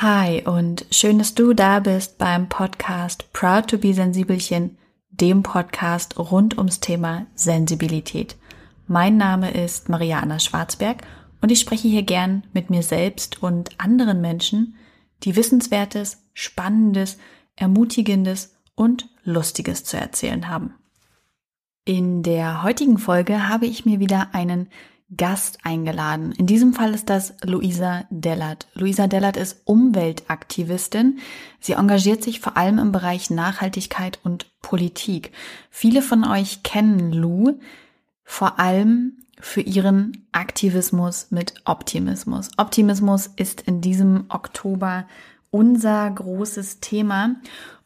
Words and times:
Hi 0.00 0.44
und 0.46 0.86
schön, 0.92 1.18
dass 1.18 1.34
du 1.34 1.54
da 1.54 1.80
bist 1.80 2.18
beim 2.18 2.48
Podcast 2.48 3.32
Proud 3.32 3.66
to 3.66 3.78
be 3.78 3.92
Sensibelchen, 3.92 4.78
dem 5.10 5.42
Podcast 5.42 6.16
rund 6.20 6.56
ums 6.56 6.78
Thema 6.78 7.26
Sensibilität. 7.34 8.36
Mein 8.86 9.16
Name 9.16 9.50
ist 9.50 9.88
Mariana 9.88 10.38
Schwarzberg 10.38 11.02
und 11.40 11.50
ich 11.50 11.58
spreche 11.58 11.88
hier 11.88 12.04
gern 12.04 12.44
mit 12.52 12.70
mir 12.70 12.84
selbst 12.84 13.42
und 13.42 13.70
anderen 13.80 14.20
Menschen, 14.20 14.76
die 15.24 15.34
Wissenswertes, 15.34 16.22
Spannendes, 16.32 17.18
Ermutigendes 17.56 18.54
und 18.76 19.08
Lustiges 19.24 19.82
zu 19.82 19.96
erzählen 19.96 20.46
haben. 20.46 20.74
In 21.84 22.22
der 22.22 22.62
heutigen 22.62 22.98
Folge 22.98 23.48
habe 23.48 23.66
ich 23.66 23.84
mir 23.84 23.98
wieder 23.98 24.28
einen 24.32 24.68
Gast 25.16 25.58
eingeladen. 25.64 26.32
In 26.32 26.46
diesem 26.46 26.74
Fall 26.74 26.94
ist 26.94 27.08
das 27.08 27.34
Luisa 27.42 28.04
Dellert. 28.10 28.68
Luisa 28.74 29.06
Dellert 29.06 29.36
ist 29.38 29.62
Umweltaktivistin. 29.64 31.18
Sie 31.60 31.72
engagiert 31.72 32.22
sich 32.22 32.40
vor 32.40 32.56
allem 32.56 32.78
im 32.78 32.92
Bereich 32.92 33.30
Nachhaltigkeit 33.30 34.18
und 34.22 34.46
Politik. 34.60 35.32
Viele 35.70 36.02
von 36.02 36.24
euch 36.24 36.62
kennen 36.62 37.12
Lu 37.12 37.58
vor 38.22 38.58
allem 38.58 39.16
für 39.40 39.62
ihren 39.62 40.26
Aktivismus 40.32 41.28
mit 41.30 41.54
Optimismus. 41.64 42.50
Optimismus 42.58 43.28
ist 43.28 43.62
in 43.62 43.80
diesem 43.80 44.26
Oktober 44.28 45.06
unser 45.50 46.10
großes 46.10 46.80
Thema 46.80 47.36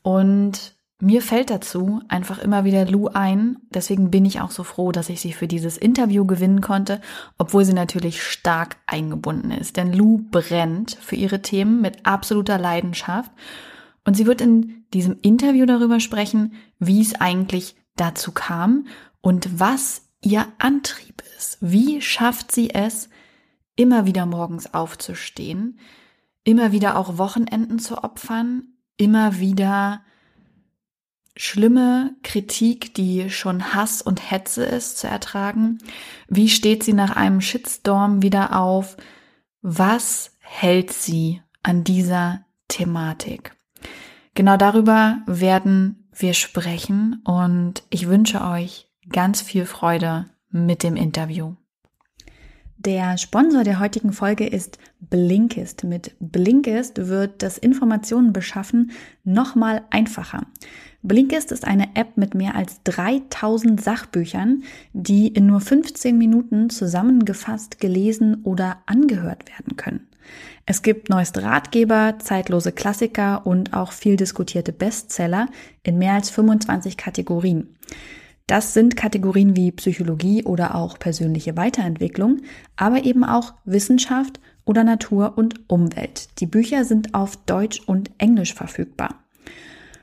und 0.03 0.75
mir 1.02 1.20
fällt 1.20 1.51
dazu 1.51 2.01
einfach 2.06 2.38
immer 2.38 2.65
wieder 2.65 2.87
Lou 2.87 3.09
ein. 3.09 3.56
Deswegen 3.70 4.12
bin 4.12 4.24
ich 4.24 4.41
auch 4.41 4.52
so 4.52 4.62
froh, 4.62 4.92
dass 4.92 5.09
ich 5.09 5.20
sie 5.20 5.33
für 5.33 5.48
dieses 5.48 5.77
Interview 5.77 6.25
gewinnen 6.25 6.61
konnte, 6.61 7.01
obwohl 7.38 7.65
sie 7.65 7.73
natürlich 7.73 8.23
stark 8.23 8.77
eingebunden 8.87 9.51
ist. 9.51 9.77
Denn 9.77 9.92
Lou 9.92 10.20
brennt 10.30 10.92
für 11.01 11.16
ihre 11.16 11.42
Themen 11.42 11.80
mit 11.80 12.06
absoluter 12.06 12.56
Leidenschaft. 12.56 13.33
Und 14.05 14.16
sie 14.16 14.27
wird 14.27 14.41
in 14.41 14.84
diesem 14.95 15.16
Interview 15.22 15.67
darüber 15.67 15.98
sprechen, 15.98 16.53
wie 16.78 17.00
es 17.00 17.16
eigentlich 17.20 17.75
dazu 17.97 18.31
kam 18.31 18.87
und 19.20 19.59
was 19.59 20.09
ihr 20.20 20.47
Antrieb 20.59 21.25
ist. 21.37 21.59
Wie 21.61 22.00
schafft 22.00 22.53
sie 22.53 22.70
es, 22.70 23.09
immer 23.75 24.06
wieder 24.06 24.25
morgens 24.25 24.72
aufzustehen, 24.72 25.81
immer 26.44 26.70
wieder 26.70 26.97
auch 26.97 27.19
Wochenenden 27.19 27.81
zu 27.81 28.05
opfern, 28.05 28.69
immer 28.97 29.41
wieder 29.41 30.03
schlimme 31.36 32.14
Kritik, 32.22 32.94
die 32.94 33.30
schon 33.30 33.75
Hass 33.75 34.02
und 34.02 34.30
Hetze 34.30 34.64
ist, 34.64 34.98
zu 34.98 35.06
ertragen? 35.06 35.78
Wie 36.28 36.48
steht 36.48 36.84
sie 36.84 36.92
nach 36.92 37.16
einem 37.16 37.41
Shitstorm 37.41 38.22
wieder 38.22 38.58
auf? 38.58 38.97
Was 39.62 40.36
hält 40.41 40.92
sie 40.92 41.41
an 41.62 41.84
dieser 41.84 42.44
Thematik? 42.69 43.56
Genau 44.34 44.56
darüber 44.56 45.19
werden 45.27 46.08
wir 46.14 46.34
sprechen 46.34 47.22
und 47.25 47.83
ich 47.91 48.08
wünsche 48.08 48.42
euch 48.42 48.88
ganz 49.08 49.42
viel 49.42 49.66
Freude 49.66 50.27
mit 50.50 50.83
dem 50.83 50.97
Interview. 50.97 51.55
Der 52.84 53.16
Sponsor 53.16 53.62
der 53.62 53.78
heutigen 53.78 54.12
Folge 54.12 54.44
ist 54.44 54.77
Blinkist. 54.98 55.84
Mit 55.84 56.16
Blinkist 56.19 57.06
wird 57.06 57.41
das 57.44 57.56
Informationen 57.56 58.33
beschaffen 58.33 58.91
nochmal 59.22 59.83
einfacher. 59.91 60.47
Blinkist 61.05 61.53
ist 61.53 61.64
eine 61.64 61.94
App 61.94 62.16
mit 62.16 62.34
mehr 62.34 62.56
als 62.56 62.83
3000 62.83 63.80
Sachbüchern, 63.80 64.64
die 64.94 65.28
in 65.28 65.47
nur 65.47 65.60
15 65.60 66.19
Minuten 66.19 66.70
zusammengefasst, 66.70 67.78
gelesen 67.78 68.42
oder 68.42 68.78
angehört 68.86 69.48
werden 69.48 69.77
können. 69.77 70.08
Es 70.66 70.83
gibt 70.83 71.08
neueste 71.08 71.44
Ratgeber, 71.44 72.16
zeitlose 72.19 72.72
Klassiker 72.72 73.47
und 73.47 73.75
auch 73.75 73.92
viel 73.92 74.16
diskutierte 74.16 74.72
Bestseller 74.72 75.47
in 75.84 75.98
mehr 75.98 76.14
als 76.14 76.30
25 76.30 76.97
Kategorien. 76.97 77.77
Das 78.47 78.75
sind 78.75 78.97
Kategorien 78.97 79.56
wie 79.56 79.72
Psychologie 79.72 80.44
oder 80.44 80.75
auch 80.75 80.99
persönliche 80.99 81.56
Weiterentwicklung, 81.56 82.43
aber 82.77 83.05
eben 83.05 83.25
auch 83.25 83.55
Wissenschaft 83.65 84.41
oder 84.65 84.84
Natur 84.84 85.34
und 85.37 85.69
Umwelt. 85.71 86.28
Die 86.41 86.47
Bücher 86.47 86.84
sind 86.84 87.15
auf 87.15 87.37
Deutsch 87.37 87.81
und 87.87 88.11
Englisch 88.19 88.55
verfügbar. 88.55 89.22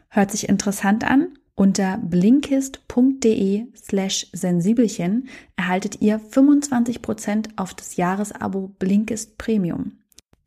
Hört 0.10 0.32
sich 0.32 0.50
interessant 0.50 1.04
an? 1.04 1.30
Unter 1.56 1.98
blinkist.de 1.98 3.68
slash 3.76 4.28
sensibelchen 4.32 5.28
erhaltet 5.58 6.02
ihr 6.02 6.20
25% 6.20 7.50
auf 7.58 7.74
das 7.74 7.98
Jahresabo 7.98 8.72
Blinkist 8.80 9.38
Premium. 9.38 9.98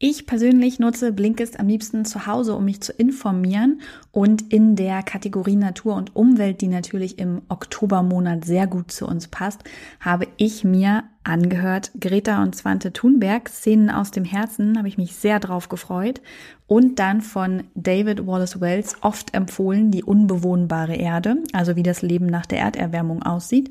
Ich 0.04 0.26
persönlich 0.26 0.80
nutze 0.80 1.12
Blinkist 1.12 1.60
am 1.60 1.68
liebsten 1.68 2.04
zu 2.04 2.26
Hause, 2.26 2.56
um 2.56 2.64
mich 2.64 2.80
zu 2.80 2.92
informieren 2.92 3.82
und 4.10 4.52
in 4.52 4.74
der 4.74 5.04
Kategorie 5.04 5.54
Natur 5.54 5.94
und 5.94 6.16
Umwelt, 6.16 6.60
die 6.60 6.66
natürlich 6.66 7.20
im 7.20 7.42
Oktobermonat 7.48 8.44
sehr 8.44 8.66
gut 8.66 8.90
zu 8.90 9.06
uns 9.06 9.28
passt, 9.28 9.62
habe 10.00 10.26
ich 10.38 10.64
mir 10.64 11.04
angehört 11.22 11.92
Greta 12.00 12.42
und 12.42 12.56
Zwante 12.56 12.92
Thunberg, 12.92 13.48
Szenen 13.48 13.90
aus 13.90 14.10
dem 14.10 14.24
Herzen, 14.24 14.76
habe 14.76 14.88
ich 14.88 14.98
mich 14.98 15.14
sehr 15.14 15.38
drauf 15.38 15.68
gefreut 15.68 16.20
und 16.66 16.98
dann 16.98 17.20
von 17.20 17.62
David 17.76 18.26
Wallace 18.26 18.60
Wells 18.60 18.96
oft 19.02 19.32
empfohlen, 19.34 19.92
die 19.92 20.02
unbewohnbare 20.02 20.96
Erde, 20.96 21.36
also 21.52 21.76
wie 21.76 21.84
das 21.84 22.02
Leben 22.02 22.26
nach 22.26 22.46
der 22.46 22.58
Erderwärmung 22.58 23.22
aussieht 23.22 23.70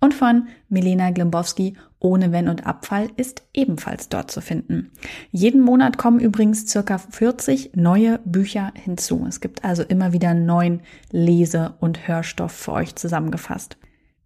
und 0.00 0.14
von 0.14 0.48
Milena 0.68 1.10
Glimbowski 1.10 1.76
ohne 1.98 2.30
Wenn 2.32 2.48
und 2.48 2.66
Abfall 2.66 3.08
ist 3.16 3.42
ebenfalls 3.54 4.08
dort 4.08 4.30
zu 4.30 4.40
finden. 4.40 4.92
Jeden 5.32 5.60
Monat 5.60 5.98
kommen 5.98 6.20
übrigens 6.20 6.68
circa 6.68 6.98
40 6.98 7.72
neue 7.74 8.20
Bücher 8.24 8.72
hinzu. 8.74 9.24
Es 9.26 9.40
gibt 9.40 9.64
also 9.64 9.82
immer 9.82 10.12
wieder 10.12 10.34
neuen 10.34 10.82
Lese- 11.10 11.74
und 11.80 12.06
Hörstoff 12.06 12.52
für 12.52 12.72
euch 12.72 12.94
zusammengefasst. 12.94 13.76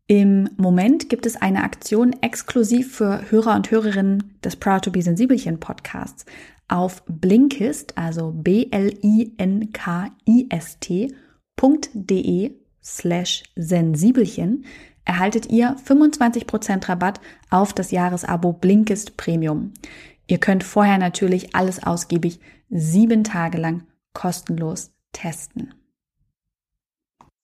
Im 0.06 0.50
Moment 0.56 1.08
gibt 1.08 1.24
es 1.24 1.36
eine 1.36 1.62
Aktion 1.62 2.16
exklusiv 2.20 2.96
für 2.96 3.30
Hörer 3.30 3.54
und 3.54 3.70
Hörerinnen 3.70 4.34
des 4.42 4.56
Proud 4.56 4.82
to 4.82 4.90
be 4.90 5.02
Sensibelchen 5.02 5.60
Podcasts 5.60 6.26
auf 6.66 7.04
Blinkist, 7.06 7.96
also 7.96 8.32
B-L-I-N-K-I-S-T.de 8.32 9.30
slash 12.82 13.42
Sensibelchen 13.56 14.64
erhaltet 15.04 15.46
ihr 15.46 15.76
25% 15.76 16.88
Rabatt 16.88 17.20
auf 17.50 17.72
das 17.72 17.90
Jahresabo 17.90 18.52
Blinkist 18.52 19.16
Premium. 19.16 19.72
Ihr 20.26 20.38
könnt 20.38 20.62
vorher 20.62 20.98
natürlich 20.98 21.54
alles 21.54 21.82
ausgiebig 21.82 22.40
sieben 22.68 23.24
Tage 23.24 23.58
lang 23.58 23.86
kostenlos 24.12 24.92
testen. 25.12 25.74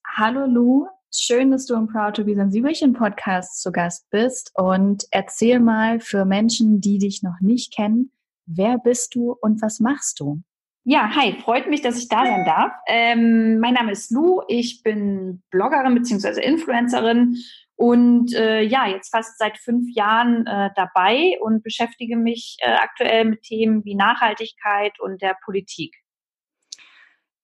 Hallo 0.06 0.47
Lou, 0.47 0.87
schön, 1.12 1.50
dass 1.50 1.66
du 1.66 1.75
im 1.75 1.89
Proud 1.89 2.15
to 2.15 2.25
be 2.25 2.34
Sensibelchen 2.34 2.93
Podcast 2.93 3.61
zu 3.61 3.72
Gast 3.72 4.09
bist 4.11 4.53
und 4.55 5.05
erzähl 5.11 5.61
mal 5.61 6.00
für 6.00 6.25
Menschen, 6.25 6.81
die 6.81 6.99
dich 6.99 7.22
noch 7.22 7.41
nicht 7.41 7.75
kennen, 7.75 8.12
wer 8.47 8.78
bist 8.78 9.15
du 9.15 9.33
und 9.33 9.61
was 9.61 9.81
machst 9.81 10.21
du? 10.21 10.43
Ja, 10.88 11.10
hi, 11.16 11.36
freut 11.42 11.69
mich, 11.69 11.82
dass 11.82 11.98
ich 11.98 12.06
da 12.08 12.24
sein 12.24 12.44
darf. 12.44 12.70
Ähm, 12.86 13.58
mein 13.58 13.74
Name 13.74 13.91
ist 13.91 14.12
Lou, 14.12 14.42
ich 14.47 14.84
bin 14.84 15.42
Bloggerin 15.50 15.97
bzw. 15.97 16.41
Influencerin 16.41 17.38
und 17.74 18.32
äh, 18.32 18.62
ja, 18.62 18.86
jetzt 18.86 19.10
fast 19.10 19.36
seit 19.36 19.58
fünf 19.58 19.92
Jahren 19.97 20.47
äh, 20.47 20.70
dabei 20.76 21.38
und 21.41 21.64
beschäftige 21.64 22.16
mich 22.16 22.58
äh, 22.60 22.70
aktuell 22.70 23.24
mit 23.24 23.42
Themen 23.42 23.84
wie 23.84 23.97
Nachhaltigkeit 23.97 25.00
und 25.00 25.20
der 25.22 25.36
Politik. 25.44 25.92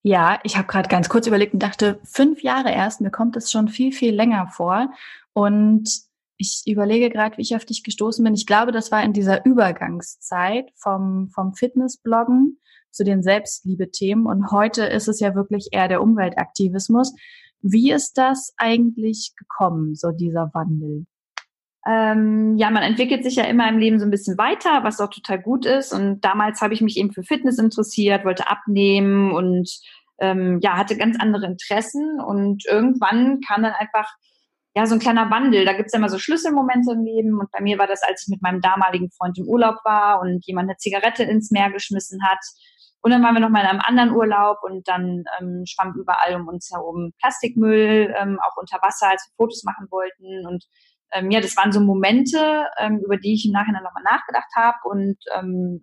Ja, 0.05 0.39
ich 0.45 0.57
habe 0.57 0.69
gerade 0.69 0.89
ganz 0.89 1.09
kurz 1.09 1.27
überlegt 1.27 1.53
und 1.53 1.65
dachte, 1.65 1.99
fünf 2.05 2.45
Jahre 2.45 2.71
erst, 2.71 3.01
mir 3.01 3.11
kommt 3.11 3.37
es 3.37 3.51
schon 3.51 3.67
viel, 3.67 3.91
viel 3.91 4.15
länger 4.15 4.47
vor. 4.47 4.93
Und 5.33 5.91
ich 6.37 6.63
überlege 6.67 7.11
gerade, 7.11 7.37
wie 7.39 7.43
ich 7.43 7.57
auf 7.57 7.65
dich 7.65 7.83
gestoßen 7.83 8.23
bin. 8.25 8.35
Ich 8.35 8.47
glaube, 8.47 8.71
das 8.71 8.93
war 8.93 9.03
in 9.03 9.13
dieser 9.13 9.45
Übergangszeit 9.45 10.71
vom, 10.77 11.29
vom 11.35 11.55
Fitnessbloggen 11.55 12.61
zu 12.93 13.05
den 13.05 13.23
Selbstliebe-Themen. 13.23 14.27
Und 14.27 14.51
heute 14.51 14.85
ist 14.85 15.09
es 15.09 15.21
ja 15.21 15.35
wirklich 15.35 15.69
eher 15.73 15.89
der 15.89 16.03
Umweltaktivismus. 16.03 17.15
Wie 17.63 17.93
ist 17.93 18.19
das 18.19 18.53
eigentlich 18.57 19.33
gekommen, 19.37 19.95
so 19.95 20.11
dieser 20.11 20.51
Wandel? 20.53 21.07
Ähm, 21.87 22.57
ja, 22.59 22.71
man 22.71 22.83
entwickelt 22.83 23.25
sich 23.25 23.37
ja 23.37 23.45
immer 23.45 23.69
im 23.69 23.79
Leben 23.79 23.99
so 23.99 24.05
ein 24.05 24.11
bisschen 24.11 24.39
weiter, 24.39 24.85
was 24.85 25.01
auch 25.01 25.11
total 25.11 25.41
gut 25.41 25.67
ist. 25.67 25.93
Und 25.93 26.21
damals 26.21 26.61
habe 26.61 26.75
ich 26.75 26.81
mich 26.81 26.97
eben 26.97 27.13
für 27.13 27.25
Fitness 27.25 27.59
interessiert, 27.59 28.25
wollte 28.25 28.49
abnehmen 28.49 29.33
und 29.33 29.69
ähm, 30.21 30.61
ja, 30.63 30.77
hatte 30.77 30.97
ganz 30.97 31.19
andere 31.19 31.47
Interessen. 31.47 32.21
Und 32.21 32.65
irgendwann 32.67 33.41
kam 33.41 33.63
dann 33.63 33.73
einfach 33.73 34.09
ja 34.75 34.87
so 34.87 34.95
ein 34.95 35.01
kleiner 35.01 35.31
Wandel. 35.31 35.65
Da 35.65 35.73
gibt's 35.73 35.93
ja 35.93 35.99
immer 35.99 36.09
so 36.09 36.19
Schlüsselmomente 36.19 36.93
im 36.93 37.05
Leben. 37.05 37.39
Und 37.39 37.51
bei 37.51 37.61
mir 37.61 37.79
war 37.79 37.89
das, 37.89 38.03
als 38.03 38.23
ich 38.23 38.29
mit 38.29 38.43
meinem 38.43 38.61
damaligen 38.61 39.11
Freund 39.11 39.39
im 39.39 39.49
Urlaub 39.49 39.77
war 39.85 40.21
und 40.21 40.47
jemand 40.47 40.69
eine 40.69 40.77
Zigarette 40.77 41.25
ins 41.25 41.51
Meer 41.51 41.71
geschmissen 41.71 42.23
hat 42.23 42.39
und 43.03 43.11
dann 43.11 43.23
waren 43.23 43.35
wir 43.35 43.41
noch 43.41 43.51
mal 43.51 43.63
in 43.63 43.67
einem 43.67 43.81
anderen 43.81 44.13
Urlaub 44.13 44.59
und 44.63 44.87
dann 44.87 45.25
ähm, 45.41 45.65
schwamm 45.67 45.95
überall 45.99 46.37
um 46.37 46.47
uns 46.47 46.71
herum 46.73 47.13
Plastikmüll, 47.21 48.15
ähm, 48.17 48.39
auch 48.41 48.57
unter 48.57 48.79
Wasser, 48.81 49.11
als 49.11 49.27
wir 49.27 49.35
Fotos 49.37 49.65
machen 49.65 49.89
wollten. 49.91 50.47
Und 50.47 50.65
ähm, 51.13 51.33
ja, 51.33 51.41
das 51.41 51.57
waren 51.57 51.73
so 51.73 51.81
Momente, 51.81 52.67
ähm, 52.79 53.01
über 53.05 53.17
die 53.17 53.35
ich 53.35 53.45
im 53.45 53.53
Nachhinein 53.53 53.83
nochmal 53.83 54.05
nachgedacht 54.05 54.51
habe 54.55 54.79
und 54.85 55.17
ähm, 55.35 55.81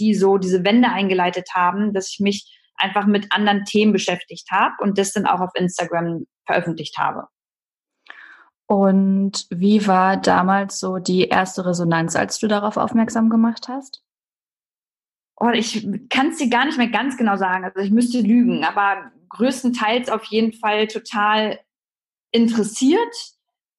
die 0.00 0.14
so 0.14 0.36
diese 0.36 0.64
Wende 0.64 0.88
eingeleitet 0.88 1.50
haben, 1.54 1.92
dass 1.92 2.10
ich 2.10 2.18
mich 2.18 2.58
einfach 2.74 3.06
mit 3.06 3.32
anderen 3.32 3.64
Themen 3.64 3.92
beschäftigt 3.92 4.48
habe 4.50 4.74
und 4.80 4.98
das 4.98 5.12
dann 5.12 5.26
auch 5.26 5.40
auf 5.40 5.50
Instagram 5.54 6.26
veröffentlicht 6.44 6.98
habe. 6.98 7.28
Und 8.66 9.46
wie 9.50 9.86
war 9.86 10.16
damals 10.16 10.80
so 10.80 10.98
die 10.98 11.28
erste 11.28 11.64
Resonanz, 11.64 12.16
als 12.16 12.38
du 12.38 12.48
darauf 12.48 12.76
aufmerksam 12.76 13.30
gemacht 13.30 13.68
hast? 13.68 14.02
Oh, 15.40 15.50
ich 15.50 15.86
kann 16.10 16.30
es 16.30 16.38
dir 16.38 16.50
gar 16.50 16.64
nicht 16.64 16.78
mehr 16.78 16.88
ganz 16.88 17.16
genau 17.16 17.36
sagen. 17.36 17.64
Also 17.64 17.78
ich 17.78 17.90
müsste 17.90 18.20
lügen, 18.20 18.64
aber 18.64 19.12
größtenteils 19.28 20.10
auf 20.10 20.24
jeden 20.24 20.52
Fall 20.52 20.88
total 20.88 21.58
interessiert 22.32 23.14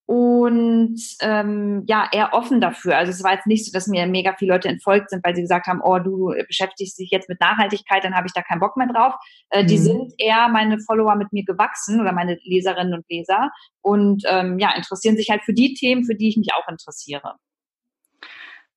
und 0.10 1.00
ähm, 1.22 1.84
ja, 1.86 2.10
eher 2.12 2.34
offen 2.34 2.60
dafür. 2.62 2.98
Also 2.98 3.12
es 3.12 3.24
war 3.24 3.34
jetzt 3.34 3.46
nicht 3.46 3.64
so, 3.64 3.72
dass 3.72 3.86
mir 3.86 4.08
mega 4.08 4.34
viele 4.40 4.54
Leute 4.54 4.68
entfolgt 4.68 5.12
sind, 5.12 5.24
weil 5.24 5.36
sie 5.36 5.44
gesagt 5.44 5.68
haben, 5.68 5.82
oh, 5.84 6.00
du 6.00 6.34
beschäftigst 6.48 6.98
dich 6.98 7.12
jetzt 7.12 7.30
mit 7.30 7.40
Nachhaltigkeit, 7.40 8.04
dann 8.04 8.16
habe 8.16 8.26
ich 8.26 8.34
da 8.34 8.42
keinen 8.42 8.60
Bock 8.60 8.76
mehr 8.76 8.88
drauf. 8.88 9.14
Äh, 9.52 9.62
mhm. 9.62 9.68
Die 9.68 9.78
sind 9.78 10.14
eher 10.18 10.50
meine 10.50 10.80
Follower 10.80 11.16
mit 11.16 11.32
mir 11.32 11.46
gewachsen 11.46 12.02
oder 12.02 12.12
meine 12.12 12.40
Leserinnen 12.42 12.96
und 12.96 13.06
Leser 13.08 13.52
und 13.82 14.24
ähm, 14.26 14.58
ja, 14.58 14.74
interessieren 14.76 15.16
sich 15.16 15.30
halt 15.30 15.44
für 15.44 15.54
die 15.54 15.76
Themen, 15.76 16.04
für 16.06 16.16
die 16.16 16.30
ich 16.30 16.38
mich 16.38 16.54
auch 16.56 16.68
interessiere. 16.68 17.36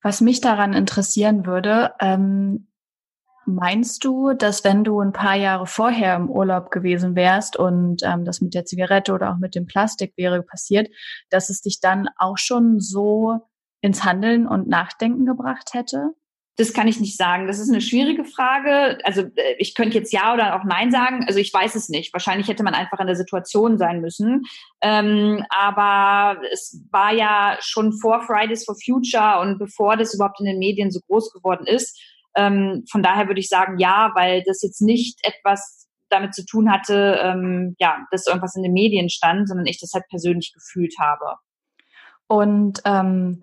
Was 0.03 0.21
mich 0.21 0.39
daran 0.39 0.73
interessieren 0.73 1.47
würde, 1.47 1.95
ähm, 1.99 2.67
Meinst 3.45 4.03
du, 4.05 4.33
dass 4.33 4.63
wenn 4.63 4.83
du 4.83 4.99
ein 4.99 5.11
paar 5.11 5.35
Jahre 5.35 5.67
vorher 5.67 6.15
im 6.15 6.29
Urlaub 6.29 6.71
gewesen 6.71 7.15
wärst 7.15 7.57
und 7.57 8.01
ähm, 8.03 8.23
das 8.25 8.41
mit 8.41 8.53
der 8.53 8.65
Zigarette 8.65 9.13
oder 9.13 9.31
auch 9.31 9.37
mit 9.37 9.55
dem 9.55 9.65
Plastik 9.65 10.13
wäre 10.15 10.41
passiert, 10.43 10.89
dass 11.29 11.49
es 11.49 11.61
dich 11.61 11.79
dann 11.81 12.07
auch 12.17 12.37
schon 12.37 12.79
so 12.79 13.39
ins 13.81 14.03
Handeln 14.05 14.47
und 14.47 14.67
Nachdenken 14.67 15.25
gebracht 15.25 15.73
hätte? 15.73 16.13
Das 16.55 16.71
kann 16.71 16.87
ich 16.87 16.99
nicht 16.99 17.17
sagen. 17.17 17.47
Das 17.47 17.57
ist 17.57 17.69
eine 17.69 17.81
schwierige 17.81 18.25
Frage. 18.25 18.99
Also 19.03 19.21
äh, 19.21 19.55
ich 19.57 19.73
könnte 19.73 19.97
jetzt 19.97 20.13
ja 20.13 20.33
oder 20.33 20.55
auch 20.55 20.63
nein 20.63 20.91
sagen. 20.91 21.25
Also 21.27 21.39
ich 21.39 21.51
weiß 21.51 21.73
es 21.73 21.89
nicht. 21.89 22.13
Wahrscheinlich 22.13 22.47
hätte 22.47 22.63
man 22.63 22.75
einfach 22.75 22.99
in 22.99 23.07
der 23.07 23.15
Situation 23.15 23.79
sein 23.79 24.01
müssen. 24.01 24.43
Ähm, 24.81 25.43
aber 25.49 26.39
es 26.51 26.79
war 26.91 27.11
ja 27.11 27.57
schon 27.59 27.91
vor 27.93 28.21
Fridays 28.21 28.65
for 28.65 28.75
Future 28.75 29.39
und 29.41 29.57
bevor 29.57 29.97
das 29.97 30.13
überhaupt 30.13 30.39
in 30.39 30.45
den 30.45 30.59
Medien 30.59 30.91
so 30.91 30.99
groß 31.07 31.33
geworden 31.33 31.65
ist, 31.65 31.99
ähm, 32.35 32.83
von 32.89 33.03
daher 33.03 33.27
würde 33.27 33.39
ich 33.39 33.49
sagen, 33.49 33.77
ja, 33.77 34.11
weil 34.15 34.43
das 34.45 34.61
jetzt 34.61 34.81
nicht 34.81 35.19
etwas 35.23 35.87
damit 36.09 36.33
zu 36.33 36.45
tun 36.45 36.71
hatte, 36.71 37.19
ähm, 37.21 37.75
ja, 37.79 38.05
dass 38.11 38.27
irgendwas 38.27 38.55
in 38.55 38.63
den 38.63 38.73
Medien 38.73 39.09
stand, 39.09 39.47
sondern 39.47 39.65
ich 39.65 39.79
das 39.79 39.93
halt 39.93 40.05
persönlich 40.09 40.53
gefühlt 40.53 40.93
habe. 40.99 41.37
Und 42.27 42.81
ähm, 42.85 43.41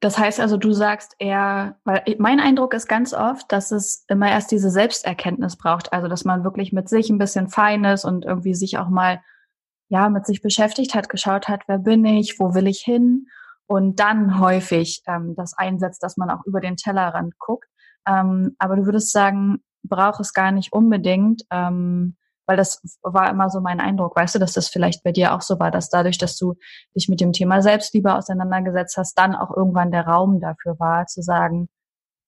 das 0.00 0.18
heißt 0.18 0.40
also, 0.40 0.56
du 0.56 0.72
sagst 0.72 1.14
eher, 1.18 1.78
weil 1.84 2.02
mein 2.18 2.40
Eindruck 2.40 2.74
ist 2.74 2.88
ganz 2.88 3.14
oft, 3.14 3.50
dass 3.50 3.70
es 3.70 4.04
immer 4.08 4.30
erst 4.30 4.50
diese 4.50 4.70
Selbsterkenntnis 4.70 5.56
braucht, 5.56 5.92
also 5.92 6.08
dass 6.08 6.24
man 6.24 6.44
wirklich 6.44 6.72
mit 6.72 6.88
sich 6.88 7.08
ein 7.08 7.18
bisschen 7.18 7.48
fein 7.48 7.84
ist 7.84 8.04
und 8.04 8.24
irgendwie 8.24 8.54
sich 8.54 8.76
auch 8.78 8.88
mal 8.88 9.22
ja 9.88 10.08
mit 10.08 10.26
sich 10.26 10.42
beschäftigt 10.42 10.94
hat, 10.94 11.08
geschaut 11.08 11.48
hat, 11.48 11.62
wer 11.68 11.78
bin 11.78 12.04
ich, 12.04 12.38
wo 12.38 12.54
will 12.54 12.66
ich 12.66 12.80
hin 12.80 13.28
und 13.66 13.98
dann 14.00 14.40
häufig 14.40 15.02
ähm, 15.06 15.34
das 15.36 15.56
einsetzt, 15.56 16.02
dass 16.02 16.16
man 16.16 16.30
auch 16.30 16.44
über 16.44 16.60
den 16.60 16.76
Tellerrand 16.76 17.38
guckt. 17.38 17.68
Ähm, 18.06 18.54
aber 18.58 18.76
du 18.76 18.86
würdest 18.86 19.12
sagen, 19.12 19.62
braucht 19.82 20.20
es 20.20 20.32
gar 20.32 20.50
nicht 20.50 20.72
unbedingt, 20.72 21.42
ähm, 21.50 22.16
weil 22.46 22.56
das 22.56 22.82
war 23.02 23.30
immer 23.30 23.48
so 23.48 23.60
mein 23.60 23.80
Eindruck. 23.80 24.16
Weißt 24.16 24.34
du, 24.34 24.38
dass 24.38 24.52
das 24.52 24.68
vielleicht 24.68 25.02
bei 25.02 25.12
dir 25.12 25.34
auch 25.34 25.40
so 25.40 25.58
war, 25.58 25.70
dass 25.70 25.88
dadurch, 25.88 26.18
dass 26.18 26.36
du 26.36 26.54
dich 26.94 27.08
mit 27.08 27.20
dem 27.20 27.32
Thema 27.32 27.62
Selbstliebe 27.62 28.14
auseinandergesetzt 28.14 28.96
hast, 28.96 29.14
dann 29.14 29.34
auch 29.34 29.54
irgendwann 29.54 29.90
der 29.90 30.06
Raum 30.06 30.40
dafür 30.40 30.78
war, 30.78 31.06
zu 31.06 31.22
sagen, 31.22 31.68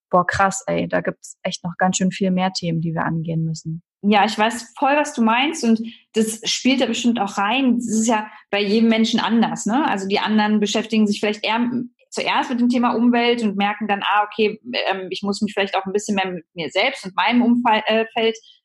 boah, 0.09 0.25
krass, 0.25 0.63
ey, 0.67 0.87
da 0.87 1.01
gibt's 1.01 1.37
echt 1.43 1.63
noch 1.63 1.73
ganz 1.77 1.97
schön 1.97 2.11
viel 2.11 2.31
mehr 2.31 2.53
Themen, 2.53 2.81
die 2.81 2.93
wir 2.93 3.03
angehen 3.03 3.43
müssen. 3.43 3.83
Ja, 4.01 4.25
ich 4.25 4.37
weiß 4.37 4.73
voll, 4.77 4.95
was 4.95 5.13
du 5.13 5.21
meinst 5.21 5.63
und 5.63 5.81
das 6.13 6.39
spielt 6.43 6.81
da 6.81 6.85
bestimmt 6.85 7.19
auch 7.19 7.37
rein. 7.37 7.75
Das 7.77 7.87
ist 7.87 8.07
ja 8.07 8.27
bei 8.51 8.61
jedem 8.61 8.89
Menschen 8.89 9.19
anders, 9.19 9.65
ne? 9.65 9.87
Also 9.87 10.07
die 10.07 10.19
anderen 10.19 10.59
beschäftigen 10.59 11.07
sich 11.07 11.19
vielleicht 11.19 11.43
eher 11.43 11.59
zuerst 12.09 12.49
mit 12.49 12.59
dem 12.59 12.69
Thema 12.69 12.95
Umwelt 12.95 13.43
und 13.43 13.57
merken 13.57 13.87
dann, 13.87 14.03
ah, 14.03 14.23
okay, 14.25 14.59
ähm, 14.87 15.07
ich 15.09 15.21
muss 15.23 15.41
mich 15.41 15.53
vielleicht 15.53 15.75
auch 15.75 15.85
ein 15.85 15.93
bisschen 15.93 16.15
mehr 16.15 16.31
mit 16.31 16.45
mir 16.53 16.69
selbst 16.69 17.05
und 17.05 17.15
meinem 17.15 17.41
Umfeld 17.41 17.83
äh, 17.87 18.05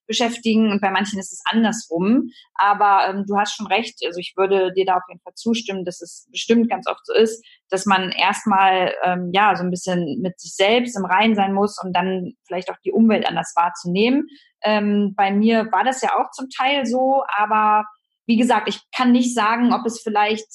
beschäftigen 0.07 0.71
und 0.71 0.81
bei 0.81 0.91
manchen 0.91 1.19
ist 1.19 1.33
es 1.33 1.43
andersrum. 1.51 2.31
Aber 2.55 3.09
ähm, 3.09 3.25
du 3.27 3.37
hast 3.37 3.55
schon 3.55 3.67
recht, 3.67 3.99
also 4.05 4.19
ich 4.19 4.35
würde 4.37 4.73
dir 4.73 4.85
da 4.85 4.97
auf 4.97 5.05
jeden 5.09 5.21
Fall 5.21 5.35
zustimmen, 5.35 5.85
dass 5.85 6.03
es 6.03 6.29
bestimmt 6.31 6.69
ganz 6.69 6.87
oft 6.87 7.05
so 7.05 7.15
ist, 7.15 7.45
dass 7.71 7.87
man 7.87 8.11
erstmal 8.11 8.95
ähm, 9.05 9.31
ja 9.33 9.55
so 9.57 9.63
ein 9.63 9.71
bisschen 9.71 10.21
mit 10.21 10.39
sich 10.39 10.55
selbst 10.55 10.97
im 10.97 11.05
Reinen 11.05 11.35
sein 11.35 11.53
muss, 11.53 11.79
um 11.83 11.93
dann 11.93 12.35
vielleicht 12.47 12.71
auch 12.71 12.79
die 12.85 12.93
Umwelt 12.93 13.27
anders 13.27 13.53
wahrzunehmen. 13.57 14.27
Ähm, 14.63 15.15
bei 15.17 15.33
mir 15.33 15.71
war 15.73 15.85
das 15.85 16.03
ja 16.03 16.11
auch 16.11 16.31
zum 16.33 16.49
Teil 16.51 16.85
so, 16.87 17.23
aber 17.37 17.85
wie 18.27 18.37
gesagt, 18.37 18.69
ich 18.69 18.81
kann 18.95 19.13
nicht 19.13 19.35
sagen, 19.35 19.73
ob 19.73 19.85
es 19.87 20.01
vielleicht 20.01 20.47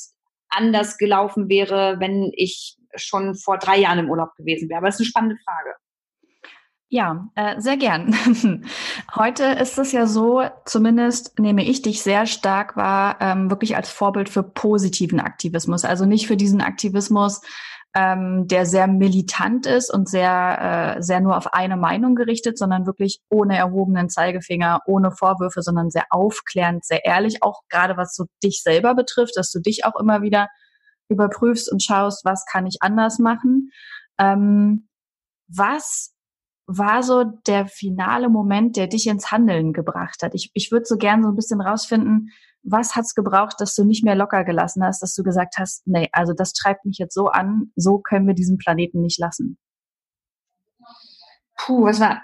anders 0.49 0.97
gelaufen 0.97 1.49
wäre, 1.49 1.99
wenn 1.99 2.31
ich 2.33 2.77
schon 2.95 3.35
vor 3.35 3.57
drei 3.57 3.77
Jahren 3.77 3.99
im 3.99 4.09
Urlaub 4.09 4.35
gewesen 4.35 4.69
wäre. 4.69 4.79
Aber 4.79 4.87
das 4.87 4.95
ist 4.95 5.01
eine 5.01 5.07
spannende 5.07 5.37
Frage. 5.43 5.75
Ja, 6.89 7.27
äh, 7.35 7.59
sehr 7.59 7.75
gern. 7.75 8.15
Heute 9.15 9.43
ist 9.43 9.77
es 9.77 9.91
ja 9.91 10.07
so, 10.07 10.43
zumindest 10.63 11.37
nehme 11.37 11.65
ich 11.65 11.81
dich 11.81 12.01
sehr 12.01 12.25
stark 12.25 12.77
wahr, 12.77 13.17
ähm, 13.19 13.49
wirklich 13.49 13.75
als 13.75 13.89
Vorbild 13.89 14.29
für 14.29 14.41
positiven 14.41 15.19
Aktivismus. 15.19 15.83
Also 15.83 16.05
nicht 16.05 16.27
für 16.27 16.37
diesen 16.37 16.61
Aktivismus, 16.61 17.41
ähm, 17.97 18.47
der 18.47 18.67
sehr 18.67 18.85
militant 18.85 19.65
ist 19.65 19.91
und 19.91 20.07
sehr, 20.07 20.97
äh, 20.97 21.01
sehr 21.01 21.19
nur 21.19 21.35
auf 21.35 21.51
eine 21.53 21.77
Meinung 21.77 22.13
gerichtet, 22.13 22.55
sondern 22.59 22.85
wirklich 22.85 23.21
ohne 23.27 23.57
erhobenen 23.57 24.07
Zeigefinger, 24.07 24.81
ohne 24.85 25.09
Vorwürfe, 25.09 25.63
sondern 25.63 25.89
sehr 25.89 26.05
aufklärend, 26.11 26.85
sehr 26.85 27.05
ehrlich, 27.05 27.41
auch 27.41 27.61
gerade 27.69 27.97
was 27.97 28.13
so 28.13 28.25
dich 28.43 28.61
selber 28.61 28.93
betrifft, 28.93 29.35
dass 29.35 29.49
du 29.49 29.59
dich 29.59 29.83
auch 29.83 29.99
immer 29.99 30.21
wieder 30.21 30.47
überprüfst 31.09 31.71
und 31.71 31.81
schaust, 31.81 32.23
was 32.23 32.45
kann 32.45 32.67
ich 32.67 32.77
anders 32.81 33.17
machen. 33.17 33.71
Ähm, 34.19 34.87
was 35.47 36.13
war 36.67 37.01
so 37.01 37.23
der 37.23 37.65
finale 37.65 38.29
Moment, 38.29 38.75
der 38.75 38.87
dich 38.87 39.07
ins 39.07 39.31
Handeln 39.31 39.71
gebracht 39.71 40.21
hat? 40.21 40.35
Ich, 40.35 40.51
ich 40.53 40.71
würde 40.71 40.85
so 40.85 40.97
gern 40.97 41.23
so 41.23 41.29
ein 41.29 41.35
bisschen 41.35 41.61
rausfinden, 41.61 42.29
was 42.61 42.95
hat's 42.95 43.15
gebraucht, 43.15 43.55
dass 43.59 43.73
du 43.73 43.85
nicht 43.85 44.03
mehr 44.03 44.15
locker 44.15 44.43
gelassen 44.43 44.83
hast, 44.83 45.01
dass 45.01 45.15
du 45.15 45.23
gesagt 45.23 45.55
hast, 45.57 45.87
nee, 45.87 46.09
also 46.11 46.33
das 46.33 46.51
treibt 46.51 46.85
mich 46.85 46.97
jetzt 46.97 47.13
so 47.13 47.27
an, 47.27 47.71
so 47.75 47.99
können 47.99 48.27
wir 48.27 48.33
diesen 48.33 48.57
Planeten 48.57 49.01
nicht 49.01 49.17
lassen? 49.17 49.57
Puh, 51.55 51.85
was 51.85 52.01
war, 52.01 52.21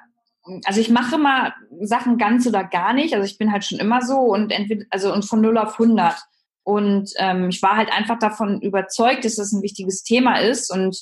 also 0.65 0.81
ich 0.81 0.89
mache 0.89 1.17
mal 1.17 1.53
Sachen 1.81 2.17
ganz 2.17 2.45
oder 2.45 2.65
gar 2.65 2.91
nicht, 2.93 3.13
also 3.13 3.25
ich 3.25 3.37
bin 3.37 3.53
halt 3.53 3.63
schon 3.63 3.79
immer 3.79 4.01
so 4.01 4.19
und 4.19 4.51
entweder, 4.51 4.85
also 4.89 5.13
und 5.13 5.23
von 5.23 5.39
0 5.39 5.57
auf 5.57 5.79
100. 5.79 6.21
Und 6.63 7.11
ähm, 7.17 7.49
ich 7.49 7.61
war 7.61 7.77
halt 7.77 7.91
einfach 7.91 8.19
davon 8.19 8.61
überzeugt, 8.61 9.25
dass 9.25 9.35
das 9.35 9.51
ein 9.51 9.61
wichtiges 9.61 10.03
Thema 10.03 10.39
ist. 10.39 10.71
Und 10.71 10.97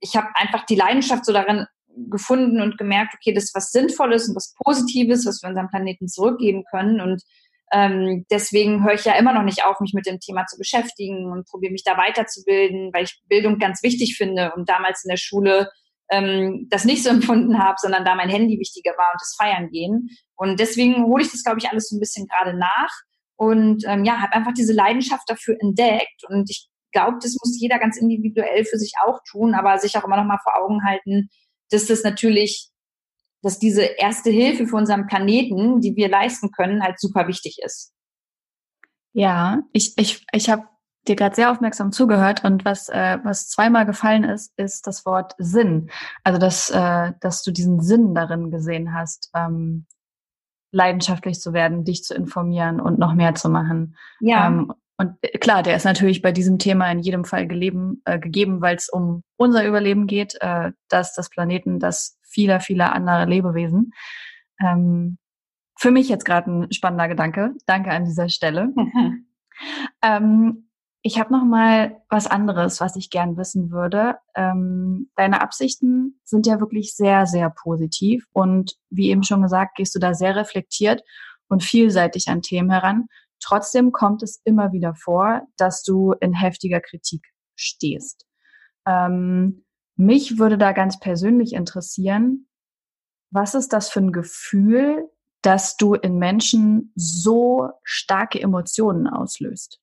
ich 0.00 0.16
habe 0.16 0.28
einfach 0.34 0.66
die 0.66 0.74
Leidenschaft 0.74 1.24
so 1.24 1.32
darin 1.32 1.66
gefunden 2.10 2.60
und 2.60 2.78
gemerkt, 2.78 3.14
okay, 3.14 3.32
das 3.32 3.44
ist 3.44 3.54
was 3.54 3.70
Sinnvolles 3.70 4.28
und 4.28 4.36
was 4.36 4.54
Positives, 4.64 5.26
was 5.26 5.42
wir 5.42 5.48
unserem 5.48 5.68
Planeten 5.68 6.08
zurückgeben 6.08 6.64
können. 6.70 7.00
Und 7.00 7.22
ähm, 7.72 8.26
deswegen 8.30 8.84
höre 8.84 8.94
ich 8.94 9.04
ja 9.04 9.14
immer 9.14 9.32
noch 9.32 9.42
nicht 9.42 9.64
auf, 9.64 9.80
mich 9.80 9.94
mit 9.94 10.06
dem 10.06 10.20
Thema 10.20 10.46
zu 10.46 10.58
beschäftigen 10.58 11.30
und 11.30 11.46
probiere 11.46 11.72
mich 11.72 11.84
da 11.84 11.96
weiterzubilden, 11.96 12.92
weil 12.92 13.04
ich 13.04 13.20
Bildung 13.28 13.58
ganz 13.58 13.82
wichtig 13.82 14.16
finde 14.16 14.52
und 14.54 14.68
damals 14.68 15.04
in 15.04 15.08
der 15.08 15.16
Schule 15.16 15.70
ähm, 16.10 16.66
das 16.70 16.84
nicht 16.84 17.02
so 17.02 17.10
empfunden 17.10 17.58
habe, 17.58 17.76
sondern 17.80 18.04
da 18.04 18.14
mein 18.14 18.28
Handy 18.28 18.58
wichtiger 18.58 18.92
war 18.92 19.10
und 19.12 19.20
das 19.20 19.36
Feiern 19.38 19.70
gehen. 19.70 20.08
Und 20.36 20.60
deswegen 20.60 21.04
hole 21.04 21.22
ich 21.22 21.30
das, 21.30 21.44
glaube 21.44 21.60
ich, 21.60 21.68
alles 21.70 21.88
so 21.88 21.96
ein 21.96 22.00
bisschen 22.00 22.26
gerade 22.26 22.56
nach 22.56 22.90
und 23.36 23.84
ähm, 23.86 24.04
ja, 24.04 24.20
habe 24.20 24.34
einfach 24.34 24.52
diese 24.52 24.72
Leidenschaft 24.72 25.24
dafür 25.28 25.56
entdeckt 25.60 26.22
und 26.28 26.50
ich 26.50 26.68
glaube, 26.92 27.18
das 27.20 27.36
muss 27.42 27.58
jeder 27.58 27.78
ganz 27.78 27.96
individuell 27.96 28.64
für 28.64 28.78
sich 28.78 28.92
auch 29.04 29.20
tun, 29.28 29.54
aber 29.54 29.78
sich 29.78 29.96
auch 29.96 30.04
immer 30.04 30.18
noch 30.18 30.26
mal 30.26 30.38
vor 30.42 30.56
Augen 30.62 30.84
halten, 30.84 31.30
dass 31.72 31.86
das 31.86 32.04
natürlich, 32.04 32.70
dass 33.42 33.58
diese 33.58 33.82
erste 33.82 34.30
Hilfe 34.30 34.66
für 34.66 34.76
unseren 34.76 35.06
Planeten, 35.06 35.80
die 35.80 35.96
wir 35.96 36.08
leisten 36.08 36.50
können, 36.52 36.82
halt 36.82 37.00
super 37.00 37.26
wichtig 37.28 37.58
ist. 37.64 37.92
Ja, 39.12 39.62
ich, 39.72 39.94
ich, 39.98 40.24
ich 40.32 40.48
habe 40.48 40.64
dir 41.06 41.16
gerade 41.16 41.34
sehr 41.34 41.50
aufmerksam 41.50 41.92
zugehört 41.92 42.44
und 42.44 42.64
was, 42.64 42.88
äh, 42.88 43.18
was 43.24 43.48
zweimal 43.48 43.86
gefallen 43.86 44.24
ist, 44.24 44.52
ist 44.56 44.86
das 44.86 45.04
Wort 45.04 45.34
Sinn. 45.38 45.90
Also 46.22 46.38
dass, 46.38 46.70
äh, 46.70 47.12
dass 47.20 47.42
du 47.42 47.50
diesen 47.50 47.80
Sinn 47.80 48.14
darin 48.14 48.50
gesehen 48.50 48.94
hast, 48.94 49.30
ähm, 49.34 49.86
leidenschaftlich 50.70 51.40
zu 51.40 51.52
werden, 51.52 51.84
dich 51.84 52.02
zu 52.02 52.14
informieren 52.14 52.80
und 52.80 52.98
noch 52.98 53.14
mehr 53.14 53.34
zu 53.34 53.48
machen. 53.48 53.96
Ja. 54.20 54.46
Ähm, 54.46 54.72
und 54.96 55.16
äh, 55.22 55.38
klar, 55.38 55.62
der 55.62 55.76
ist 55.76 55.84
natürlich 55.84 56.22
bei 56.22 56.32
diesem 56.32 56.58
Thema 56.58 56.90
in 56.90 57.00
jedem 57.00 57.24
Fall 57.24 57.46
geleben, 57.46 58.02
äh, 58.04 58.18
gegeben, 58.18 58.60
weil 58.60 58.76
es 58.76 58.88
um 58.88 59.22
unser 59.36 59.66
Überleben 59.66 60.06
geht, 60.06 60.36
äh, 60.40 60.72
das 60.88 61.14
des 61.14 61.30
Planeten, 61.30 61.78
das 61.78 62.18
vieler, 62.22 62.60
vieler 62.60 62.92
anderer 62.92 63.26
Lebewesen. 63.26 63.92
Ähm, 64.60 65.18
für 65.78 65.90
mich 65.90 66.08
jetzt 66.08 66.24
gerade 66.24 66.50
ein 66.50 66.72
spannender 66.72 67.08
Gedanke. 67.08 67.54
Danke 67.66 67.90
an 67.90 68.04
dieser 68.04 68.28
Stelle. 68.28 68.72
ähm, 70.02 70.68
Ich 71.02 71.18
habe 71.18 71.32
noch 71.32 71.44
mal 71.44 72.00
was 72.08 72.28
anderes, 72.28 72.80
was 72.80 72.94
ich 72.94 73.10
gern 73.10 73.36
wissen 73.36 73.72
würde. 73.72 74.18
Ähm, 74.36 75.10
deine 75.16 75.40
Absichten 75.40 76.20
sind 76.22 76.46
ja 76.46 76.60
wirklich 76.60 76.94
sehr, 76.94 77.26
sehr 77.26 77.50
positiv 77.50 78.26
und 78.32 78.76
wie 78.90 79.10
eben 79.10 79.24
schon 79.24 79.42
gesagt, 79.42 79.74
gehst 79.76 79.94
du 79.96 79.98
da 79.98 80.14
sehr 80.14 80.36
reflektiert 80.36 81.02
und 81.48 81.64
vielseitig 81.64 82.28
an 82.28 82.42
Themen 82.42 82.70
heran. 82.70 83.08
Trotzdem 83.42 83.92
kommt 83.92 84.22
es 84.22 84.40
immer 84.44 84.72
wieder 84.72 84.94
vor, 84.94 85.42
dass 85.56 85.82
du 85.82 86.12
in 86.20 86.32
heftiger 86.32 86.80
Kritik 86.80 87.26
stehst. 87.56 88.26
Ähm, 88.86 89.64
mich 89.96 90.38
würde 90.38 90.58
da 90.58 90.72
ganz 90.72 90.98
persönlich 91.00 91.52
interessieren, 91.52 92.48
was 93.30 93.54
ist 93.54 93.72
das 93.72 93.88
für 93.88 94.00
ein 94.00 94.12
Gefühl, 94.12 95.08
dass 95.42 95.76
du 95.76 95.94
in 95.94 96.18
Menschen 96.18 96.92
so 96.94 97.70
starke 97.82 98.40
Emotionen 98.40 99.08
auslöst? 99.08 99.80